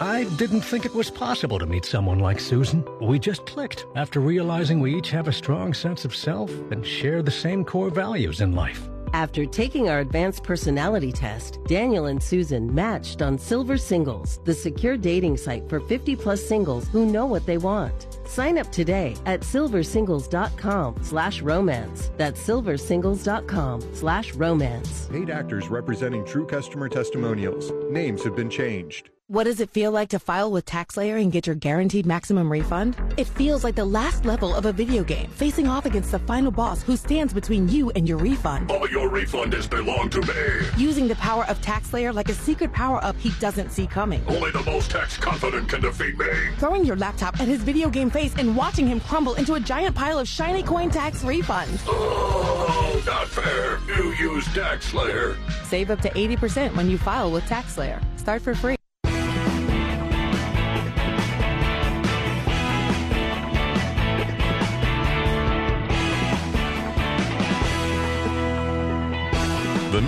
[0.00, 2.82] I didn't think it was possible to meet someone like Susan.
[3.02, 7.22] We just clicked after realizing we each have a strong sense of self and share
[7.22, 8.88] the same core values in life.
[9.12, 14.96] After taking our advanced personality test, Daniel and Susan matched on Silver Singles, the secure
[14.96, 18.06] dating site for 50 plus singles who know what they want.
[18.24, 22.10] Sign up today at silversingles.com slash romance.
[22.16, 25.08] That's silversingles.com slash romance.
[25.12, 27.70] Paid actors representing true customer testimonials.
[27.90, 29.10] Names have been changed.
[29.30, 32.96] What does it feel like to file with TaxSlayer and get your guaranteed maximum refund?
[33.16, 36.50] It feels like the last level of a video game, facing off against the final
[36.50, 38.72] boss who stands between you and your refund.
[38.72, 40.66] All your refund has belonged to me.
[40.76, 44.20] Using the power of TaxSlayer like a secret power up he doesn't see coming.
[44.26, 46.26] Only the most tax confident can defeat me.
[46.58, 49.94] Throwing your laptop at his video game face and watching him crumble into a giant
[49.94, 51.78] pile of shiny coin tax refunds.
[51.86, 53.78] Oh, not fair.
[53.96, 55.36] You use TaxSlayer.
[55.66, 58.02] Save up to 80% when you file with TaxSlayer.
[58.18, 58.79] Start for free.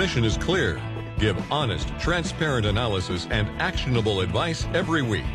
[0.03, 0.83] Mission is clear.
[1.21, 5.33] Give honest, transparent analysis and actionable advice every week.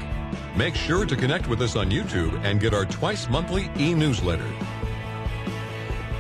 [0.58, 4.44] Make sure to connect with us on YouTube and get our twice monthly e-newsletter.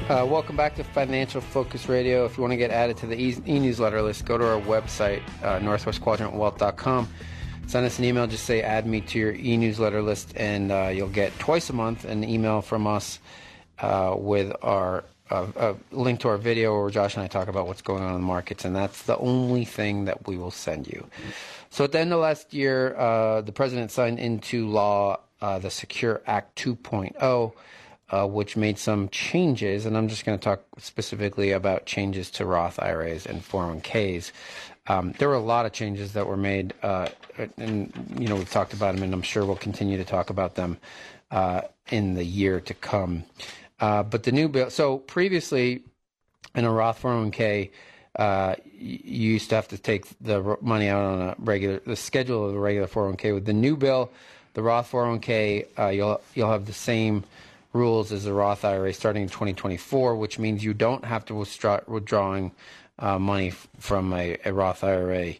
[0.07, 2.23] Uh, welcome back to Financial Focus Radio.
[2.23, 5.21] If you want to get added to the e- e-newsletter list, go to our website,
[5.43, 7.09] uh, northwestquadrantwealth.com.
[7.65, 8.27] Send us an email.
[8.27, 12.05] Just say add me to your e-newsletter list, and uh, you'll get twice a month
[12.05, 13.19] an email from us
[13.79, 17.67] uh, with our uh, a link to our video where Josh and I talk about
[17.67, 20.87] what's going on in the markets, and that's the only thing that we will send
[20.87, 21.07] you.
[21.69, 25.69] So at the end of last year, uh, the president signed into law uh, the
[25.69, 27.53] Secure Act 2.0,
[28.09, 32.45] uh, which made some changes, and I'm just going to talk specifically about changes to
[32.45, 34.31] Roth IRAs and 401ks.
[34.87, 37.09] Um, there were a lot of changes that were made, uh,
[37.57, 40.55] and you know we've talked about them, and I'm sure we'll continue to talk about
[40.55, 40.77] them
[41.29, 43.25] uh, in the year to come.
[43.79, 45.83] Uh, but the new bill, so previously
[46.55, 47.69] in a Roth 401k,
[48.17, 52.49] uh, you used to have to take the money out on a regular, the schedule
[52.49, 53.33] of a regular 401k.
[53.33, 54.11] With the new bill,
[54.53, 57.23] the Roth 401k, uh, you'll you'll have the same
[57.73, 61.87] rules as the Roth IRA starting in 2024, which means you don't have to start
[61.87, 62.51] withdrawing
[62.99, 65.33] uh, money f- from a, a, Roth IRA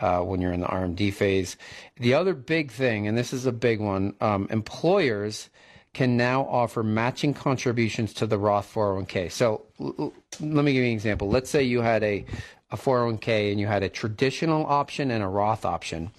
[0.00, 1.56] uh, when you're in the RMD phase.
[1.96, 5.48] The other big thing, and this is a big one, um, employers
[5.94, 9.30] can now offer matching contributions to the Roth 401k.
[9.30, 11.28] So l- l- let me give you an example.
[11.28, 12.26] Let's say you had a,
[12.70, 16.10] a 401k and you had a traditional option and a Roth option.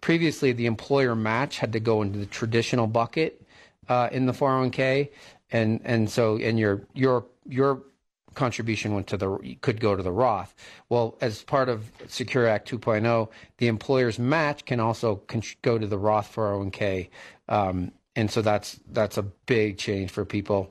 [0.00, 3.42] Previously, the employer match had to go into the traditional bucket
[3.88, 5.08] uh, in the 401k,
[5.50, 7.82] and and so and your your your
[8.34, 10.54] contribution went to the could go to the Roth.
[10.88, 15.86] Well, as part of Secure Act 2.0, the employer's match can also con- go to
[15.86, 17.08] the Roth 401k,
[17.48, 20.70] um, and so that's that's a big change for people.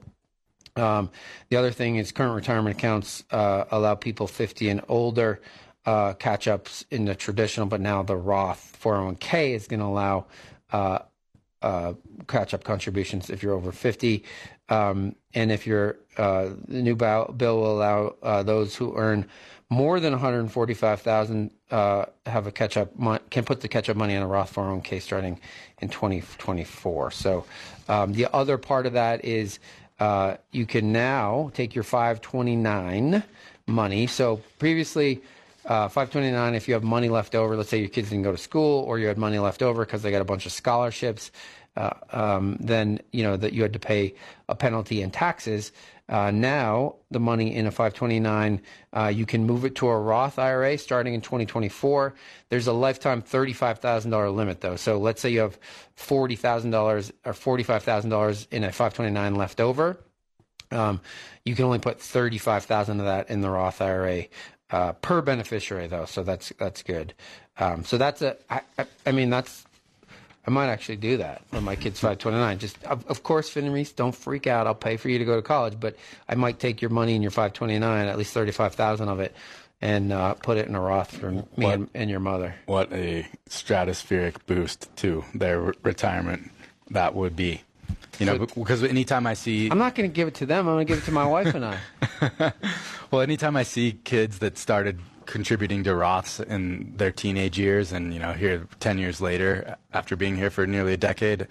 [0.75, 1.11] Um,
[1.49, 5.39] the other thing is current retirement accounts uh, allow people 50 and older
[5.85, 10.25] uh, catch ups in the traditional, but now the Roth 401k is going to allow
[10.71, 10.99] uh,
[11.61, 11.93] uh,
[12.27, 14.23] catch up contributions if you're over 50.
[14.69, 19.27] Um, and if you're, uh, the new bill will allow uh, those who earn
[19.69, 22.91] more than 145,000 uh, have a catch up
[23.31, 25.39] can put the catch up money in a Roth 401k starting
[25.79, 27.09] in 2024.
[27.09, 27.45] So
[27.89, 29.57] um, the other part of that is
[29.99, 33.23] uh, you can now take your 529
[33.65, 34.05] money.
[34.05, 35.23] So previously
[35.65, 38.37] uh, 529, if you have money left over, let's say your kids didn't go to
[38.37, 41.31] school or you had money left over because they got a bunch of scholarships,
[41.75, 44.13] uh, um, then you know that you had to pay
[44.47, 45.71] a penalty and taxes.
[46.09, 48.61] Uh, now the money in a 529,
[48.91, 52.13] uh, you can move it to a Roth IRA starting in 2024.
[52.49, 54.75] There's a lifetime $35,000 limit though.
[54.75, 55.57] So let's say you have
[55.97, 59.97] $40,000 or $45,000 in a 529 left over.
[60.71, 61.01] Um,
[61.45, 64.25] you can only put 35,000 of that in the Roth IRA
[64.69, 67.13] uh, per beneficiary though, so that's that's good.
[67.59, 69.65] Um, so that's a, I, I, I mean that's,
[70.45, 72.59] I might actually do that when my kid's 529.
[72.59, 74.67] Just of, of course, Finn and Reese, don't freak out.
[74.67, 75.95] I'll pay for you to go to college, but
[76.27, 79.33] I might take your money in your 529, at least 35,000 of it,
[79.81, 82.55] and uh, put it in a Roth for me what, and, and, your mother.
[82.65, 86.51] What a stratospheric boost to their re- retirement
[86.91, 87.61] that would be.
[88.19, 90.67] You know, so, because anytime I see, I'm not going to give it to them.
[90.67, 92.53] I'm going to give it to my wife and I.
[93.11, 98.13] well, anytime I see kids that started contributing to Roths in their teenage years, and
[98.13, 101.47] you know, here ten years later, after being here for nearly a decade,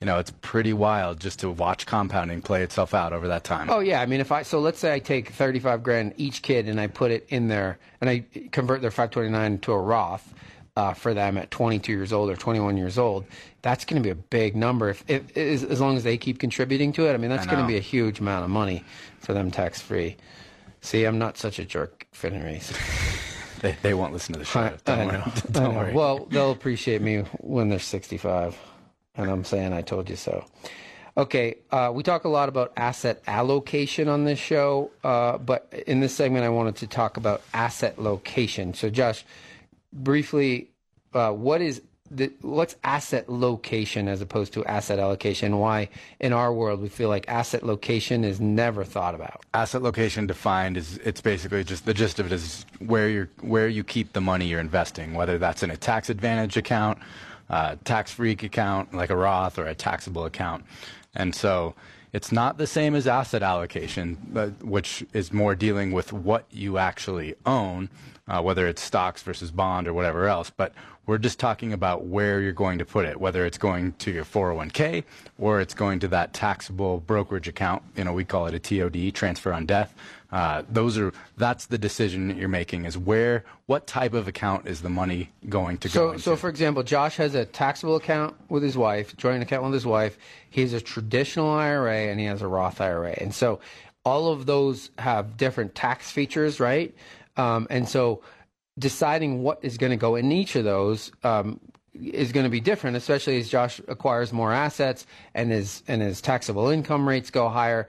[0.00, 3.70] you know, it's pretty wild just to watch compounding play itself out over that time.
[3.70, 6.68] Oh yeah, I mean, if I so let's say I take thirty-five grand each kid
[6.68, 10.34] and I put it in there, and I convert their five twenty-nine to a Roth
[10.76, 13.24] uh, for them at 22 years old or 21 years old,
[13.62, 14.90] that's going to be a big number.
[14.90, 17.60] If, if, as, as long as they keep contributing to it, I mean, that's going
[17.60, 18.84] to be a huge amount of money
[19.18, 20.16] for them tax free.
[20.82, 22.60] See, I'm not such a jerk, Finn
[23.60, 24.60] they, they won't listen to the show.
[24.60, 25.32] I, Don't, I worry.
[25.52, 25.92] Don't worry.
[25.92, 28.58] Well, they'll appreciate me when they're 65,
[29.16, 30.46] and I'm saying I told you so.
[31.18, 36.00] Okay, uh, we talk a lot about asset allocation on this show, uh, but in
[36.00, 38.72] this segment, I wanted to talk about asset location.
[38.72, 39.22] So, Josh,
[39.92, 40.70] briefly,
[41.12, 45.58] uh, what is the, what's asset location as opposed to asset allocation?
[45.58, 45.88] Why
[46.20, 49.44] in our world we feel like asset location is never thought about?
[49.54, 53.68] Asset location defined is it's basically just the gist of it is where you where
[53.68, 56.98] you keep the money you're investing, whether that's in a tax advantage account,
[57.84, 60.64] tax free account like a Roth or a taxable account,
[61.14, 61.74] and so
[62.12, 66.78] it's not the same as asset allocation, but, which is more dealing with what you
[66.78, 67.90] actually own,
[68.26, 70.48] uh, whether it's stocks versus bond or whatever else.
[70.48, 70.72] But
[71.06, 74.24] we're just talking about where you're going to put it, whether it's going to your
[74.24, 75.04] 401k
[75.38, 77.82] or it's going to that taxable brokerage account.
[77.96, 79.94] You know, we call it a TOD, transfer on death.
[80.32, 84.66] Uh, those are that's the decision that you're making is where what type of account
[84.66, 86.22] is the money going to so, go into.
[86.22, 89.86] So, for example, Josh has a taxable account with his wife, joint account with his
[89.86, 90.18] wife.
[90.50, 93.60] He has a traditional IRA and he has a Roth IRA, and so
[94.04, 96.94] all of those have different tax features, right?
[97.36, 98.22] Um, and so
[98.78, 101.60] deciding what is going to go in each of those um,
[101.94, 106.20] is going to be different, especially as Josh acquires more assets and his and his
[106.20, 107.88] taxable income rates go higher.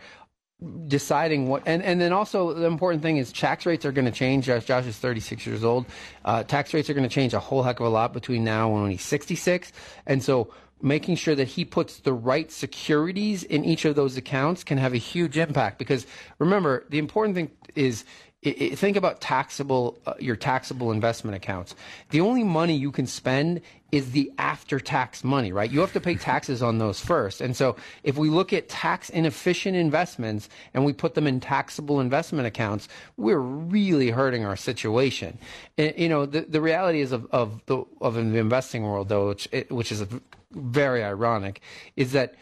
[0.87, 4.11] Deciding what and, and then also the important thing is tax rates are going to
[4.11, 4.45] change.
[4.45, 5.85] Josh, josh is 36 years old.
[6.25, 8.73] Uh, tax rates are going to change a whole heck of a lot between now
[8.73, 9.71] and when he's 66
[10.07, 14.63] and so making sure that he puts the right securities in each of those accounts
[14.63, 16.05] can have a huge impact because
[16.39, 18.03] remember the important thing is
[18.47, 21.75] i i think about taxable uh, your taxable investment accounts.
[22.09, 25.71] The only money you can spend is the after tax money, right?
[25.71, 27.39] You have to pay taxes on those first.
[27.39, 32.01] And so if we look at tax inefficient investments and we put them in taxable
[32.01, 35.37] investment accounts, we're really hurting our situation.
[35.77, 39.29] And, you know, the, the reality is of, of the of the investing world though,
[39.29, 40.05] which which is
[40.51, 41.61] very ironic,
[41.95, 42.35] is that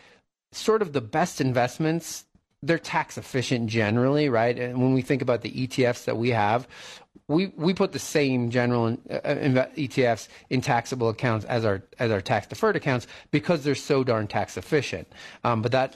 [0.51, 2.25] sort of the best investments
[2.65, 4.57] they're tax efficient generally, right?
[4.57, 6.67] And when we think about the ETFs that we have,
[7.27, 12.11] we we put the same general uh, uh ETFs in taxable accounts as our as
[12.11, 15.07] our tax deferred accounts because they're so darn tax efficient.
[15.43, 15.95] Um, but that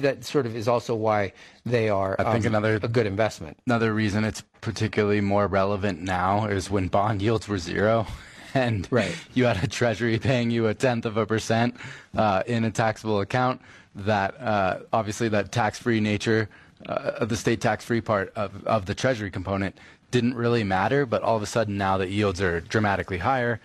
[0.00, 1.32] that sort of is also why
[1.64, 2.16] they are.
[2.18, 3.58] I think um, another a good investment.
[3.66, 8.06] Another reason it's particularly more relevant now is when bond yields were zero.
[8.54, 9.14] And right.
[9.34, 11.76] you had a treasury paying you a tenth of a percent
[12.16, 13.60] uh, in a taxable account.
[13.96, 16.48] That uh, obviously that tax-free nature
[16.86, 19.76] uh, of the state tax-free part of, of the treasury component
[20.10, 23.58] didn't really matter, but all of a sudden now that yields are dramatically higher,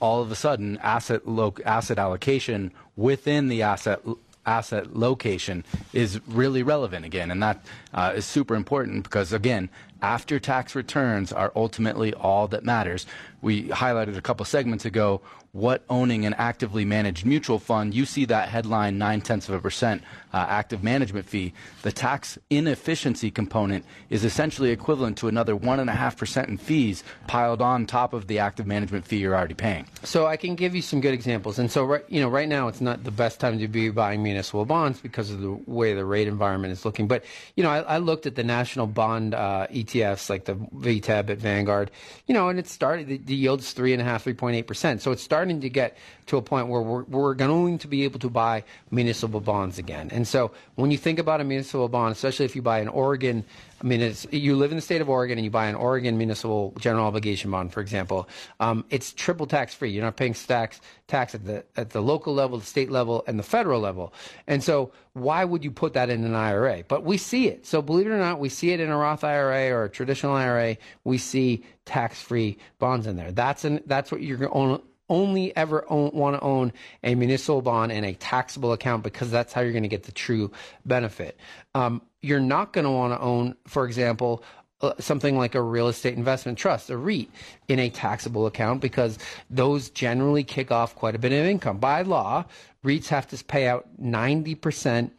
[0.00, 4.00] all of a sudden asset lo- asset allocation within the asset
[4.44, 7.64] asset location is really relevant again, and that
[7.94, 9.68] uh, is super important because again,
[10.00, 13.06] after tax returns are ultimately all that matters.
[13.40, 15.20] We highlighted a couple segments ago
[15.52, 19.60] what owning an actively managed mutual fund, you see that headline nine tenths of a
[19.60, 21.52] percent uh, active management fee.
[21.82, 26.56] The tax inefficiency component is essentially equivalent to another one and a half percent in
[26.56, 29.86] fees piled on top of the active management fee you're already paying.
[30.04, 31.58] So I can give you some good examples.
[31.58, 34.22] And so right, you know, right now it's not the best time to be buying
[34.22, 37.08] municipal bonds because of the way the rate environment is looking.
[37.08, 37.24] But
[37.56, 41.38] you know, I, I looked at the national bond uh, ETFs like the VTEB at
[41.38, 41.90] Vanguard,
[42.26, 44.66] you know, and it started the, the yield's three and a half, three point eight
[44.66, 45.02] percent.
[45.02, 48.04] So it's starting starting to get to a point where we're, we're going to be
[48.04, 48.62] able to buy
[48.92, 50.08] municipal bonds again.
[50.12, 53.44] And so when you think about a municipal bond, especially if you buy an Oregon,
[53.80, 56.16] I mean, it's, you live in the state of Oregon and you buy an Oregon
[56.16, 58.28] municipal general obligation bond, for example,
[58.60, 59.90] um, it's triple tax free.
[59.90, 63.36] You're not paying tax tax at the at the local level, the state level, and
[63.40, 64.14] the federal level.
[64.46, 66.84] And so, why would you put that in an IRA?
[66.86, 67.66] But we see it.
[67.66, 70.34] So believe it or not, we see it in a Roth IRA or a traditional
[70.34, 70.76] IRA.
[71.02, 73.32] We see tax free bonds in there.
[73.32, 74.80] That's an that's what you're going
[75.12, 76.72] only ever want to own
[77.04, 80.12] a municipal bond in a taxable account because that's how you're going to get the
[80.12, 80.50] true
[80.86, 81.38] benefit.
[81.74, 84.42] Um, you're not going to want to own, for example,
[84.80, 87.30] uh, something like a real estate investment trust, a REIT,
[87.68, 89.18] in a taxable account because
[89.50, 91.78] those generally kick off quite a bit of income.
[91.78, 92.46] By law,
[92.82, 95.10] REITs have to pay out 90%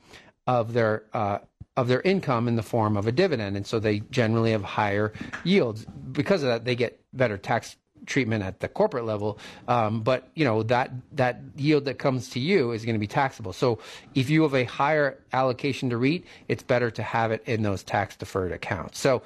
[0.48, 1.38] of their uh,
[1.76, 5.12] of their income in the form of a dividend, and so they generally have higher
[5.44, 5.86] yields.
[6.12, 9.38] Because of that, they get better tax treatment at the corporate level.
[9.68, 13.08] Um, but you know that that yield that comes to you is going to be
[13.08, 13.54] taxable.
[13.54, 13.80] So
[14.16, 17.84] if you have a higher allocation to REIT, it's better to have it in those
[17.84, 19.00] tax deferred accounts.
[19.00, 19.24] So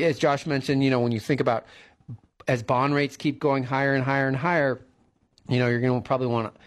[0.00, 1.66] as Josh mentioned, you know when you think about
[2.46, 4.80] as bond rates keep going higher and higher and higher,
[5.48, 6.60] you know you're going to probably want to.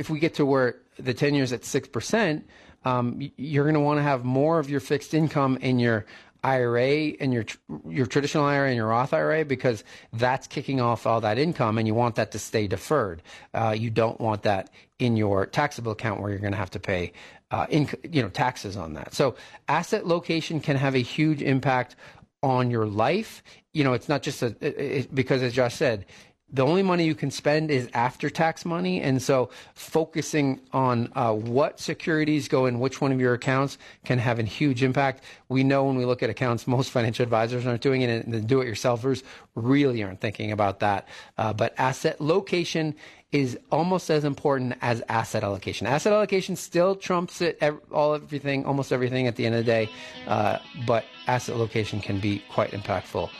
[0.00, 2.46] If we get to where the ten years at six percent,
[2.84, 6.06] um, you're going to want to have more of your fixed income in your
[6.42, 7.44] IRA and your
[7.88, 11.86] your traditional IRA and your Roth IRA because that's kicking off all that income, and
[11.86, 13.22] you want that to stay deferred.
[13.54, 16.80] Uh, you don't want that in your taxable account where you're going to have to
[16.80, 17.12] pay,
[17.50, 19.14] uh, you know, taxes on that.
[19.14, 19.34] So
[19.68, 21.96] asset location can have a huge impact
[22.42, 23.42] on your life.
[23.72, 26.06] You know, it's not just a it, because as Josh said,
[26.52, 29.00] the only money you can spend is after tax money.
[29.00, 34.18] And so focusing on uh, what securities go in which one of your accounts can
[34.18, 35.22] have a huge impact.
[35.48, 38.40] We know when we look at accounts, most financial advisors aren't doing it, and the
[38.40, 39.22] do it yourselfers
[39.54, 41.08] really aren't thinking about that.
[41.38, 42.94] Uh, but asset location
[43.32, 45.86] is almost as important as asset allocation.
[45.86, 49.88] Asset allocation still trumps it, all everything, almost everything at the end of the day,
[50.26, 53.30] uh, but asset location can be quite impactful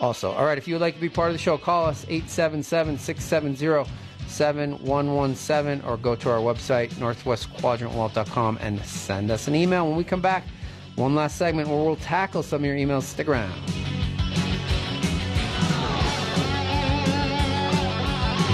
[0.00, 0.32] also.
[0.32, 2.98] All right, if you would like to be part of the show, call us 877
[2.98, 3.90] 670
[4.26, 9.86] 7117 or go to our website, northwestquadrantwealth.com, and send us an email.
[9.86, 10.44] When we come back,
[10.96, 13.02] one last segment where we'll tackle some of your emails.
[13.02, 13.52] Stick around.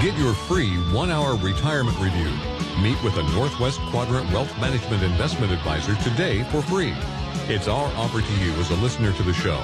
[0.01, 2.31] Get your free one hour retirement review.
[2.81, 6.93] Meet with a Northwest Quadrant Wealth Management Investment Advisor today for free.
[7.49, 9.63] It's our offer to you as a listener to the show.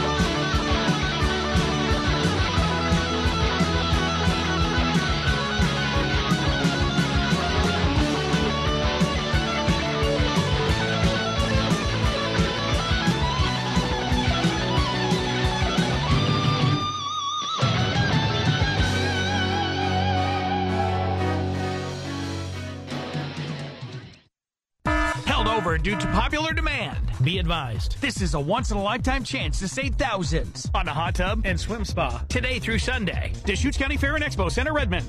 [27.23, 30.93] Be advised, this is a once in a lifetime chance to save thousands on a
[30.93, 33.33] hot tub and swim spa today through Sunday.
[33.45, 35.05] Deschutes County Fair and Expo Center, Redmond.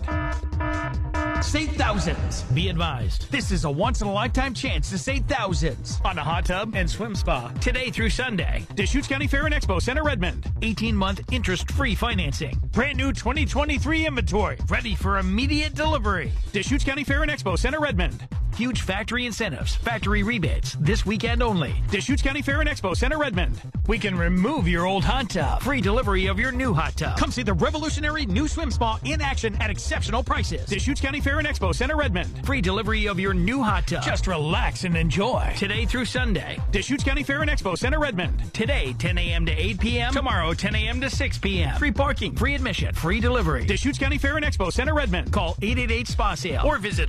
[1.43, 2.43] Save thousands.
[2.55, 6.23] Be advised, this is a once in a lifetime chance to save thousands on a
[6.23, 8.67] hot tub and swim spa today through Sunday.
[8.75, 10.53] Deschutes County Fair and Expo Center, Redmond.
[10.61, 12.61] 18 month interest free financing.
[12.73, 16.31] Brand new 2023 inventory ready for immediate delivery.
[16.53, 18.29] Deschutes County Fair and Expo Center, Redmond.
[18.57, 21.75] Huge factory incentives, factory rebates, this weekend only.
[21.91, 23.61] Deschutes County Fair and Expo Center, Redmond.
[23.87, 25.63] We can remove your old hot tub.
[25.63, 27.19] Free delivery of your new hot tub.
[27.19, 30.67] Come see the revolutionary new swim spa in action at exceptional prices.
[30.67, 32.45] Deschutes County Fair and Expo Center, Redmond.
[32.45, 34.03] Free delivery of your new hot tub.
[34.05, 35.53] Just relax and enjoy.
[35.57, 36.61] Today through Sunday.
[36.71, 38.53] Deschutes County Fair and Expo Center, Redmond.
[38.53, 39.47] Today, 10 a.m.
[39.47, 40.13] to 8 p.m.
[40.13, 41.01] Tomorrow, 10 a.m.
[41.01, 41.79] to 6 p.m.
[41.79, 43.65] Free parking, free admission, free delivery.
[43.65, 45.33] Deschutes County Fair and Expo Center, Redmond.
[45.33, 47.09] Call 888 Spa Sale or visit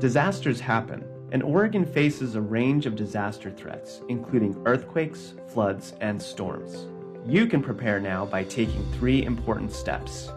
[0.00, 6.88] Disasters happen, and Oregon faces a range of disaster threats, including earthquakes, floods, and storms.
[7.24, 10.32] You can prepare now by taking three important steps.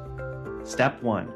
[0.64, 1.34] Step 1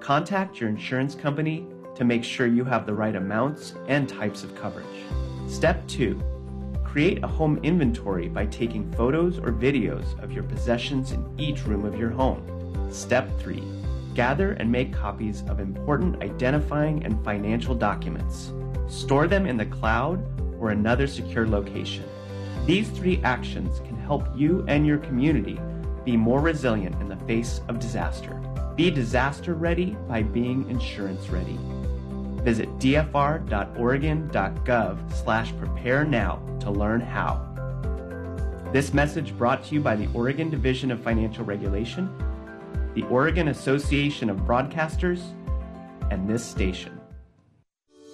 [0.00, 4.54] Contact your insurance company to make sure you have the right amounts and types of
[4.54, 5.04] coverage.
[5.46, 6.18] Step 2
[6.84, 11.84] Create a home inventory by taking photos or videos of your possessions in each room
[11.84, 12.42] of your home.
[12.90, 13.73] Step 3
[14.14, 18.52] Gather and make copies of important identifying and financial documents.
[18.88, 20.24] Store them in the cloud
[20.60, 22.04] or another secure location.
[22.64, 25.58] These three actions can help you and your community
[26.04, 28.40] be more resilient in the face of disaster.
[28.76, 31.58] Be disaster ready by being insurance ready.
[32.42, 37.50] Visit dfr.oregon.gov slash prepare now to learn how.
[38.72, 42.08] This message brought to you by the Oregon Division of Financial Regulation,
[42.94, 45.20] the Oregon Association of Broadcasters,
[46.10, 47.00] and this station.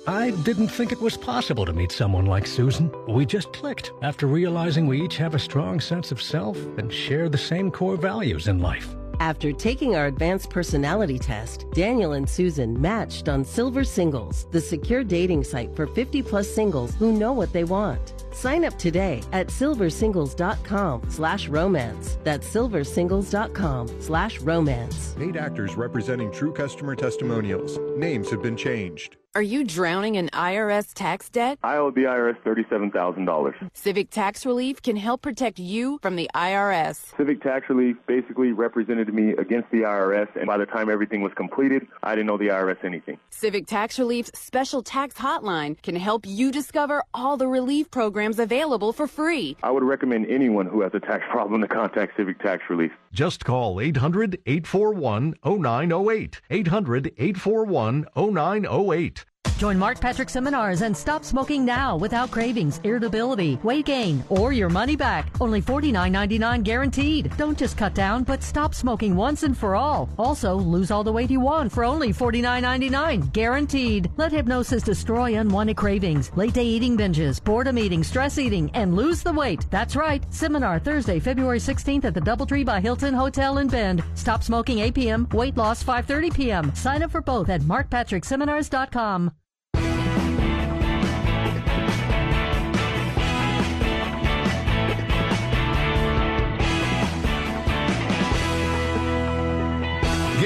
[0.06, 2.90] I didn't think it was possible to meet someone like Susan.
[3.06, 7.28] We just clicked after realizing we each have a strong sense of self and share
[7.28, 8.94] the same core values in life.
[9.20, 15.04] After taking our advanced personality test, Daniel and Susan matched on Silver Singles, the secure
[15.04, 18.19] dating site for 50 plus singles who know what they want.
[18.32, 22.18] Sign up today at silversingles.com slash romance.
[22.24, 25.16] That's silversingles.com slash romance.
[25.20, 27.78] Eight actors representing true customer testimonials.
[27.96, 29.16] Names have been changed.
[29.36, 31.60] Are you drowning in IRS tax debt?
[31.62, 33.70] I owe the IRS $37,000.
[33.74, 37.16] Civic Tax Relief can help protect you from the IRS.
[37.16, 41.32] Civic Tax Relief basically represented me against the IRS, and by the time everything was
[41.34, 43.18] completed, I didn't owe the IRS anything.
[43.30, 48.92] Civic Tax Relief's special tax hotline can help you discover all the relief programs available
[48.92, 49.56] for free.
[49.62, 52.90] I would recommend anyone who has a tax problem to contact Civic Tax Relief.
[53.12, 56.40] Just call 800 841 0908.
[56.48, 59.24] 800 841 0908.
[59.61, 64.70] Join Mark Patrick Seminars and stop smoking now without cravings, irritability, weight gain, or your
[64.70, 65.30] money back.
[65.38, 67.30] Only $49.99 guaranteed.
[67.36, 70.08] Don't just cut down, but stop smoking once and for all.
[70.16, 74.11] Also, lose all the weight you want for only $49.99 guaranteed.
[74.16, 79.22] Let hypnosis destroy unwanted cravings, late day eating binges, boredom eating, stress eating, and lose
[79.22, 79.66] the weight.
[79.70, 80.24] That's right.
[80.32, 84.02] Seminar Thursday, February 16th at the Doubletree by Hilton Hotel in Bend.
[84.14, 86.74] Stop smoking 8 p.m., weight loss 5.30 p.m.
[86.74, 89.32] Sign up for both at markpatrickseminars.com.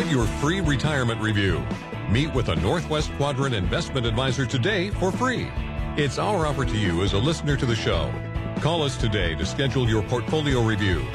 [0.04, 1.64] Get your free retirement review.
[2.10, 5.48] Meet with a Northwest Quadrant investment advisor today for free.
[5.96, 8.12] It's our offer to you as a listener to the show.
[8.60, 11.06] Call us today to schedule your portfolio review.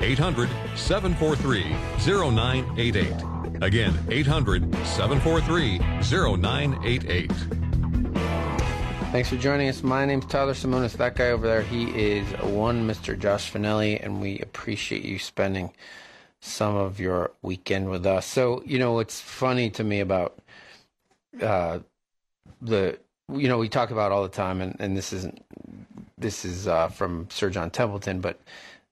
[0.00, 1.62] 800 743
[2.06, 3.12] 0988.
[3.60, 5.78] Again, 800 743
[6.38, 7.30] 0988.
[9.12, 9.82] Thanks for joining us.
[9.82, 10.94] My name's Tyler Simonis.
[10.94, 13.18] That guy over there, he is one Mr.
[13.18, 15.70] Josh Finelli, and we appreciate you spending
[16.40, 18.26] some of your weekend with us.
[18.26, 20.38] So, you know, what's funny to me about
[21.42, 21.80] uh,
[22.62, 22.98] the,
[23.32, 25.44] you know, we talk about all the time, and, and this isn't,
[26.16, 28.40] this is uh, from Sir John Templeton, but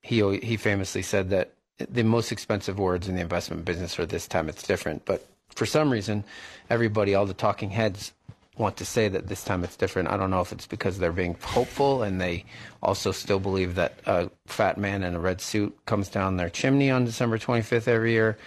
[0.02, 4.28] he he famously said that the most expensive words in the investment business are this
[4.28, 5.04] time it's different.
[5.04, 6.24] But for some reason,
[6.70, 8.12] everybody, all the talking heads,
[8.58, 10.08] want to say that this time it's different.
[10.10, 12.44] I don't know if it's because they're being hopeful and they
[12.82, 16.90] also still believe that a fat man in a red suit comes down their chimney
[16.90, 18.38] on December 25th every year.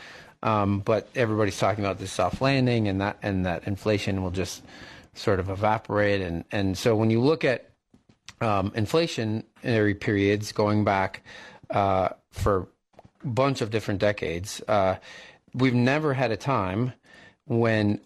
[0.41, 4.63] Um, but everybody's talking about this soft landing and that and that inflation will just
[5.13, 6.21] sort of evaporate.
[6.21, 7.69] And and so when you look at
[8.41, 11.23] um, inflationary periods going back
[11.69, 12.69] uh, for
[13.23, 14.95] a bunch of different decades, uh,
[15.53, 16.93] we've never had a time
[17.45, 17.99] when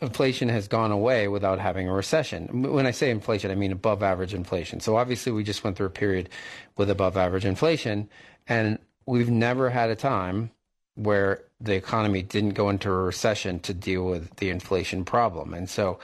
[0.00, 2.62] inflation has gone away without having a recession.
[2.62, 4.80] When I say inflation, I mean above average inflation.
[4.80, 6.28] So obviously, we just went through a period
[6.76, 8.08] with above average inflation,
[8.48, 10.50] and we've never had a time
[10.94, 15.54] where the economy didn't go into a recession to deal with the inflation problem.
[15.54, 15.98] And so,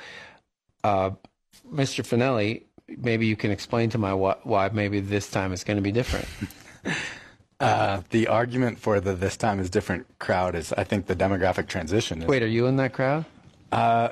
[0.84, 1.10] uh,
[1.72, 2.04] Mr.
[2.04, 5.82] Finelli, maybe you can explain to my why, why maybe this time is going to
[5.82, 6.28] be different.
[7.58, 11.68] Uh, the argument for the this time is different crowd is, I think, the demographic
[11.68, 12.20] transition.
[12.20, 13.24] Is, Wait, are you in that crowd?
[13.72, 14.08] Uh,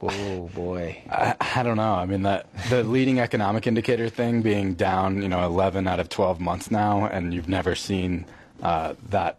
[0.00, 1.94] oh boy, I, I don't know.
[1.94, 6.08] I mean, that the leading economic indicator thing being down, you know, 11 out of
[6.08, 8.26] 12 months now, and you've never seen
[8.62, 9.38] uh, that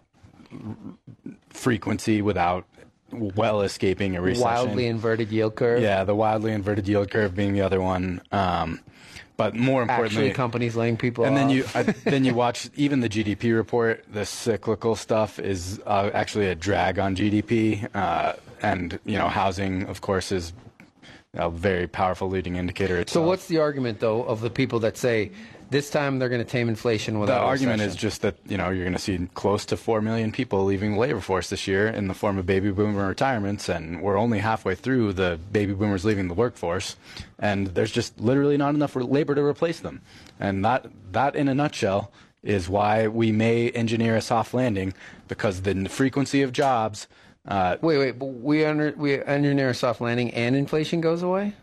[1.50, 2.66] frequency without
[3.12, 4.44] well escaping a recession.
[4.44, 5.82] Wildly inverted yield curve.
[5.82, 8.22] Yeah, the wildly inverted yield curve being the other one.
[8.32, 8.80] Um,
[9.36, 11.40] but more importantly, Actually, companies laying people and off.
[11.40, 14.06] then you I, then you watch even the GDP report.
[14.12, 18.34] The cyclical stuff is uh, actually a drag on GDP, uh,
[18.64, 20.54] and you know housing, of course, is
[21.36, 23.04] a very powerful leading indicator.
[23.08, 25.32] So what's the argument though of the people that say
[25.70, 28.58] this time they're going to tame inflation the without a argument is just that you
[28.58, 31.68] know you're going to see close to four million people leaving the labor force this
[31.68, 35.74] year in the form of baby boomer retirements, and we're only halfway through the baby
[35.74, 36.96] boomers leaving the workforce,
[37.40, 40.02] and there's just literally not enough labor to replace them,
[40.40, 42.12] and that that in a nutshell
[42.44, 44.94] is why we may engineer a soft landing
[45.28, 47.08] because the frequency of jobs.
[47.46, 51.54] Uh, wait, wait, but we under, we engineer a soft landing and inflation goes away.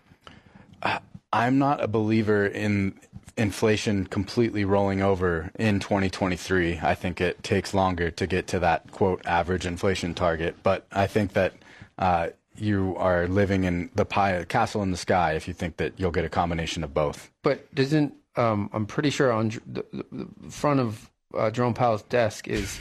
[1.33, 2.99] I'm not a believer in
[3.37, 6.81] inflation completely rolling over in 2023.
[6.83, 11.07] I think it takes longer to get to that quote average inflation target, but I
[11.07, 11.55] think that
[11.99, 15.95] uh, you are living in the pie castle in the sky if you think that
[15.97, 17.31] you'll get a combination of both.
[17.43, 22.03] But doesn't um, I'm pretty sure on the, the the front of uh, Jerome Powell's
[22.03, 22.81] desk is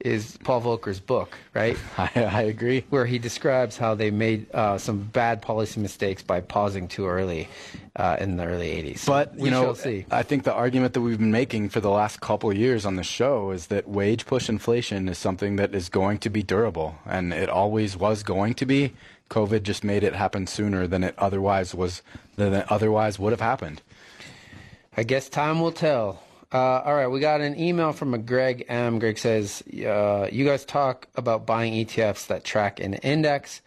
[0.00, 1.76] is Paul Volcker's book, right?
[1.98, 2.84] I, I agree.
[2.90, 7.48] Where he describes how they made uh, some bad policy mistakes by pausing too early
[7.96, 9.06] uh, in the early 80s.
[9.06, 10.06] But we you know, shall see.
[10.10, 12.96] I think the argument that we've been making for the last couple of years on
[12.96, 16.96] the show is that wage push inflation is something that is going to be durable,
[17.04, 18.92] and it always was going to be.
[19.28, 22.02] COVID just made it happen sooner than it otherwise was
[22.36, 23.80] than it otherwise would have happened.
[24.96, 26.22] I guess time will tell.
[26.52, 28.98] Uh, all right, we got an email from a Greg M.
[28.98, 33.62] Greg says, uh, "You guys talk about buying ETFs that track an index.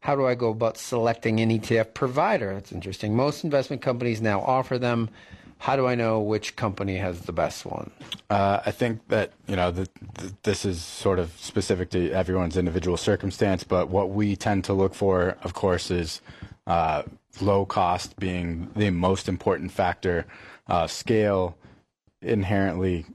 [0.00, 2.54] How do I go about selecting an ETF provider?
[2.54, 3.14] That's interesting.
[3.14, 5.10] Most investment companies now offer them.
[5.58, 7.90] How do I know which company has the best one?
[8.28, 12.56] Uh, I think that you know the, the, this is sort of specific to everyone's
[12.56, 16.22] individual circumstance, but what we tend to look for, of course, is
[16.66, 17.02] uh,
[17.42, 20.24] low cost being the most important factor.
[20.66, 21.56] Uh, scale
[22.22, 23.06] inherently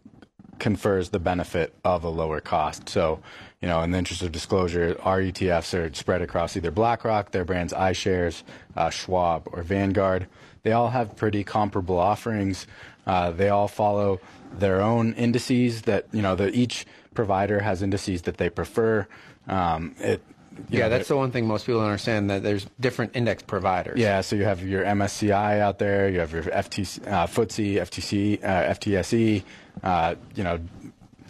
[0.59, 2.89] confers the benefit of a lower cost.
[2.89, 3.19] So,
[3.61, 7.45] you know, in the interest of disclosure, our ETFs are spread across either BlackRock, their
[7.45, 8.43] brands iShares,
[8.75, 10.27] uh, Schwab, or Vanguard.
[10.63, 12.67] They all have pretty comparable offerings.
[13.05, 14.19] Uh, they all follow
[14.51, 19.07] their own indices that, you know, each provider has indices that they prefer.
[19.47, 20.21] Um, it,
[20.69, 23.99] yeah, know, that's the one thing most people don't understand that there's different index providers.
[23.99, 28.43] yeah, so you have your MSCI out there, you have your FTC, uh, FTSE, FTC,
[28.43, 29.43] uh, FTSE.
[29.83, 30.59] Uh, you know,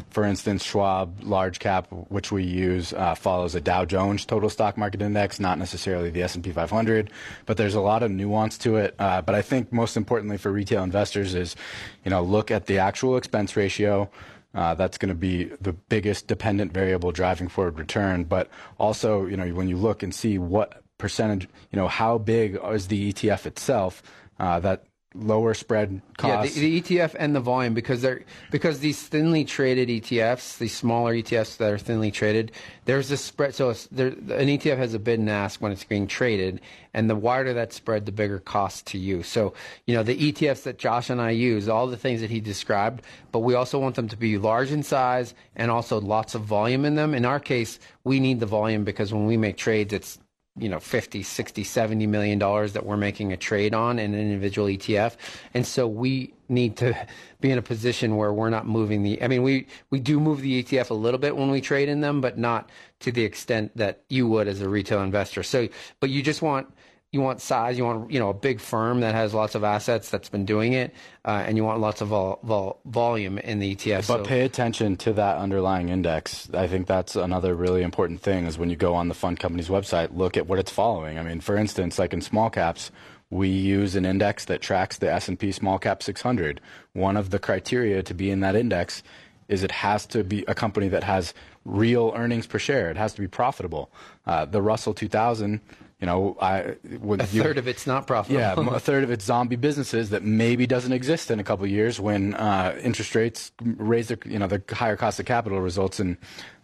[0.10, 4.78] for instance, Schwab Large Cap, which we use, uh, follows a Dow Jones Total Stock
[4.78, 7.12] Market Index, not necessarily the S&P 500.
[7.46, 8.96] But there's a lot of nuance to it.
[8.98, 11.56] Uh, but I think most importantly for retail investors is,
[12.04, 14.10] you know, look at the actual expense ratio.
[14.58, 18.24] Uh, that's going to be the biggest dependent variable driving forward return.
[18.24, 18.50] But
[18.80, 22.88] also, you know, when you look and see what percentage, you know, how big is
[22.88, 24.02] the ETF itself,
[24.40, 24.84] uh, that
[25.20, 26.56] lower spread costs.
[26.56, 30.76] Yeah, the, the ETF and the volume because they're because these thinly traded ETFs, these
[30.76, 32.52] smaller ETFs that are thinly traded,
[32.86, 33.56] there's a spread.
[33.56, 36.62] So there, an ETF has a bid and ask when it's being traded,
[36.94, 39.24] and the wider that spread, the bigger cost to you.
[39.24, 39.54] So
[39.86, 43.02] you know the ETFs that Josh and I use, all the things that he described,
[43.32, 46.86] but we also want them to be large in size and also lots of volume
[46.86, 47.14] in them.
[47.14, 50.20] In our case, we need the volume because when we make trades, it's
[50.58, 54.20] you know 50 60 70 million dollars that we're making a trade on in an
[54.20, 55.16] individual ETF
[55.54, 56.98] and so we need to
[57.42, 60.42] be in a position where we're not moving the I mean we we do move
[60.42, 63.76] the ETF a little bit when we trade in them but not to the extent
[63.78, 65.44] that you would as a retail investor.
[65.44, 65.68] So
[66.00, 66.74] but you just want
[67.12, 70.10] you want size you want you know a big firm that has lots of assets
[70.10, 70.94] that's been doing it
[71.24, 74.42] uh, and you want lots of vol, vol, volume in the ETF But so pay
[74.42, 76.50] attention to that underlying index.
[76.54, 79.70] I think that's another really important thing is when you go on the fund company's
[79.70, 81.18] website, look at what it's following.
[81.18, 82.92] I mean, for instance, like in small caps,
[83.30, 86.62] we use an index that tracks the S&P Small Cap 600.
[86.94, 89.04] One of the criteria to be in that index
[89.50, 91.34] is it has to be a company that has
[91.66, 92.90] real earnings per share.
[92.90, 93.92] It has to be profitable.
[94.26, 95.60] Uh, the Russell 2000
[96.00, 97.22] you know, I would.
[97.22, 98.40] A you, third of it's not profitable.
[98.40, 101.72] Yeah, a third of it's zombie businesses that maybe doesn't exist in a couple of
[101.72, 106.00] years when uh, interest rates raise the, you know, the higher cost of capital results
[106.00, 106.18] in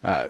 [0.03, 0.27] uh,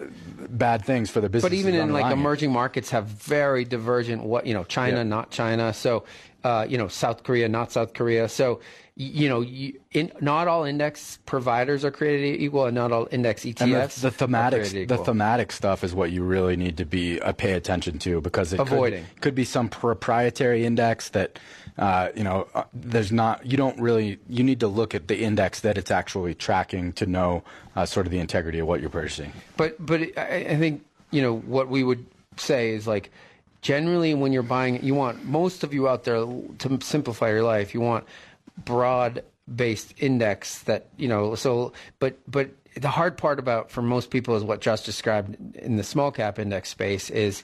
[0.50, 1.50] bad things for the business.
[1.50, 4.22] But even in like emerging markets have very divergent.
[4.22, 5.72] What you know, China, not China.
[5.72, 6.04] So,
[6.44, 8.28] uh, you know, South Korea, not South Korea.
[8.28, 8.60] So
[8.96, 13.42] you know, you, in, not all index providers are created equal, and not all index
[13.44, 13.96] ETFs.
[13.96, 17.54] the, the thematic, the thematic stuff is what you really need to be uh, pay
[17.54, 21.40] attention to because it avoiding could, could be some proprietary index that
[21.76, 23.44] uh, you know uh, there's not.
[23.44, 24.20] You don't really.
[24.28, 27.42] You need to look at the index that it's actually tracking to know
[27.76, 29.32] uh, sort of the integrity of what you're purchasing.
[29.56, 32.04] But but I, I think you know what we would
[32.36, 33.10] say is like
[33.62, 37.74] generally when you're buying, you want most of you out there to simplify your life.
[37.74, 38.04] You want
[38.64, 44.10] broad based index that you know so but but the hard part about for most
[44.10, 47.42] people is what Josh described in the small cap index space is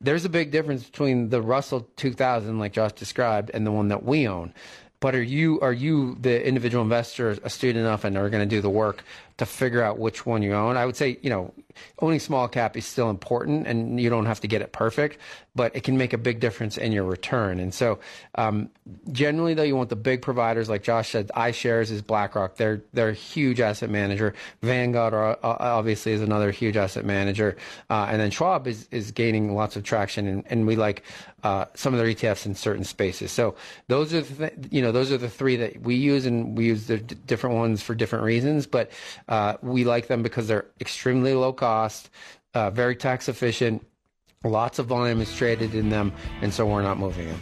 [0.00, 4.04] there's a big difference between the Russell 2000 like Josh described and the one that
[4.04, 4.54] we own
[5.00, 8.60] but are you are you the individual investor astute enough and are going to do
[8.60, 9.02] the work
[9.40, 10.76] to figure out which one you own.
[10.76, 11.54] I would say, you know,
[12.00, 15.16] owning small cap is still important and you don't have to get it perfect,
[15.54, 17.58] but it can make a big difference in your return.
[17.58, 17.98] And so,
[18.34, 18.68] um,
[19.12, 22.56] generally though, you want the big providers like Josh said, iShares is BlackRock.
[22.56, 24.34] They're, they're a huge asset manager.
[24.60, 27.56] Vanguard are, uh, obviously is another huge asset manager.
[27.88, 31.02] Uh, and then Schwab is, is gaining lots of traction and, and we like,
[31.42, 33.32] uh, some of their ETFs in certain spaces.
[33.32, 33.54] So
[33.88, 36.66] those are the, th- you know, those are the three that we use and we
[36.66, 38.66] use the d- different ones for different reasons.
[38.66, 38.90] But
[39.30, 42.10] uh, we like them because they're extremely low cost,
[42.54, 43.86] uh, very tax efficient.
[44.42, 46.12] Lots of volume is traded in them,
[46.42, 47.40] and so we're not moving them.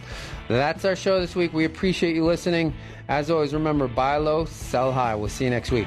[0.49, 1.53] That's our show this week.
[1.53, 2.74] We appreciate you listening.
[3.09, 5.14] As always, remember buy low, sell high.
[5.14, 5.86] We'll see you next week.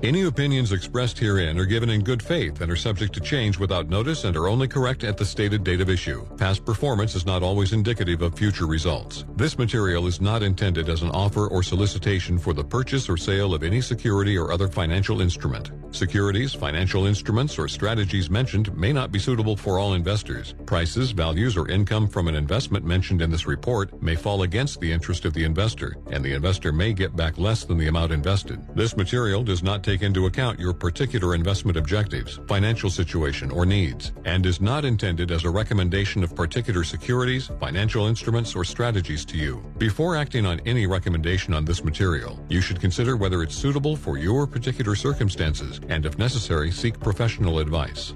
[0.00, 3.88] Any opinions expressed herein are given in good faith and are subject to change without
[3.88, 6.24] notice and are only correct at the stated date of issue.
[6.36, 9.24] Past performance is not always indicative of future results.
[9.34, 13.52] This material is not intended as an offer or solicitation for the purchase or sale
[13.54, 15.72] of any security or other financial instrument.
[15.90, 20.54] Securities, financial instruments, or strategies mentioned may not be suitable for all investors.
[20.66, 24.92] Prices, values, or income from an investment mentioned in this report may fall against the
[24.92, 28.60] interest of the investor, and the investor may get back less than the amount invested.
[28.76, 34.12] This material does not take into account your particular investment objectives, financial situation, or needs,
[34.26, 39.38] and is not intended as a recommendation of particular securities, financial instruments, or strategies to
[39.38, 39.64] you.
[39.78, 44.18] Before acting on any recommendation on this material, you should consider whether it's suitable for
[44.18, 48.14] your particular circumstances and, if necessary, seek professional advice.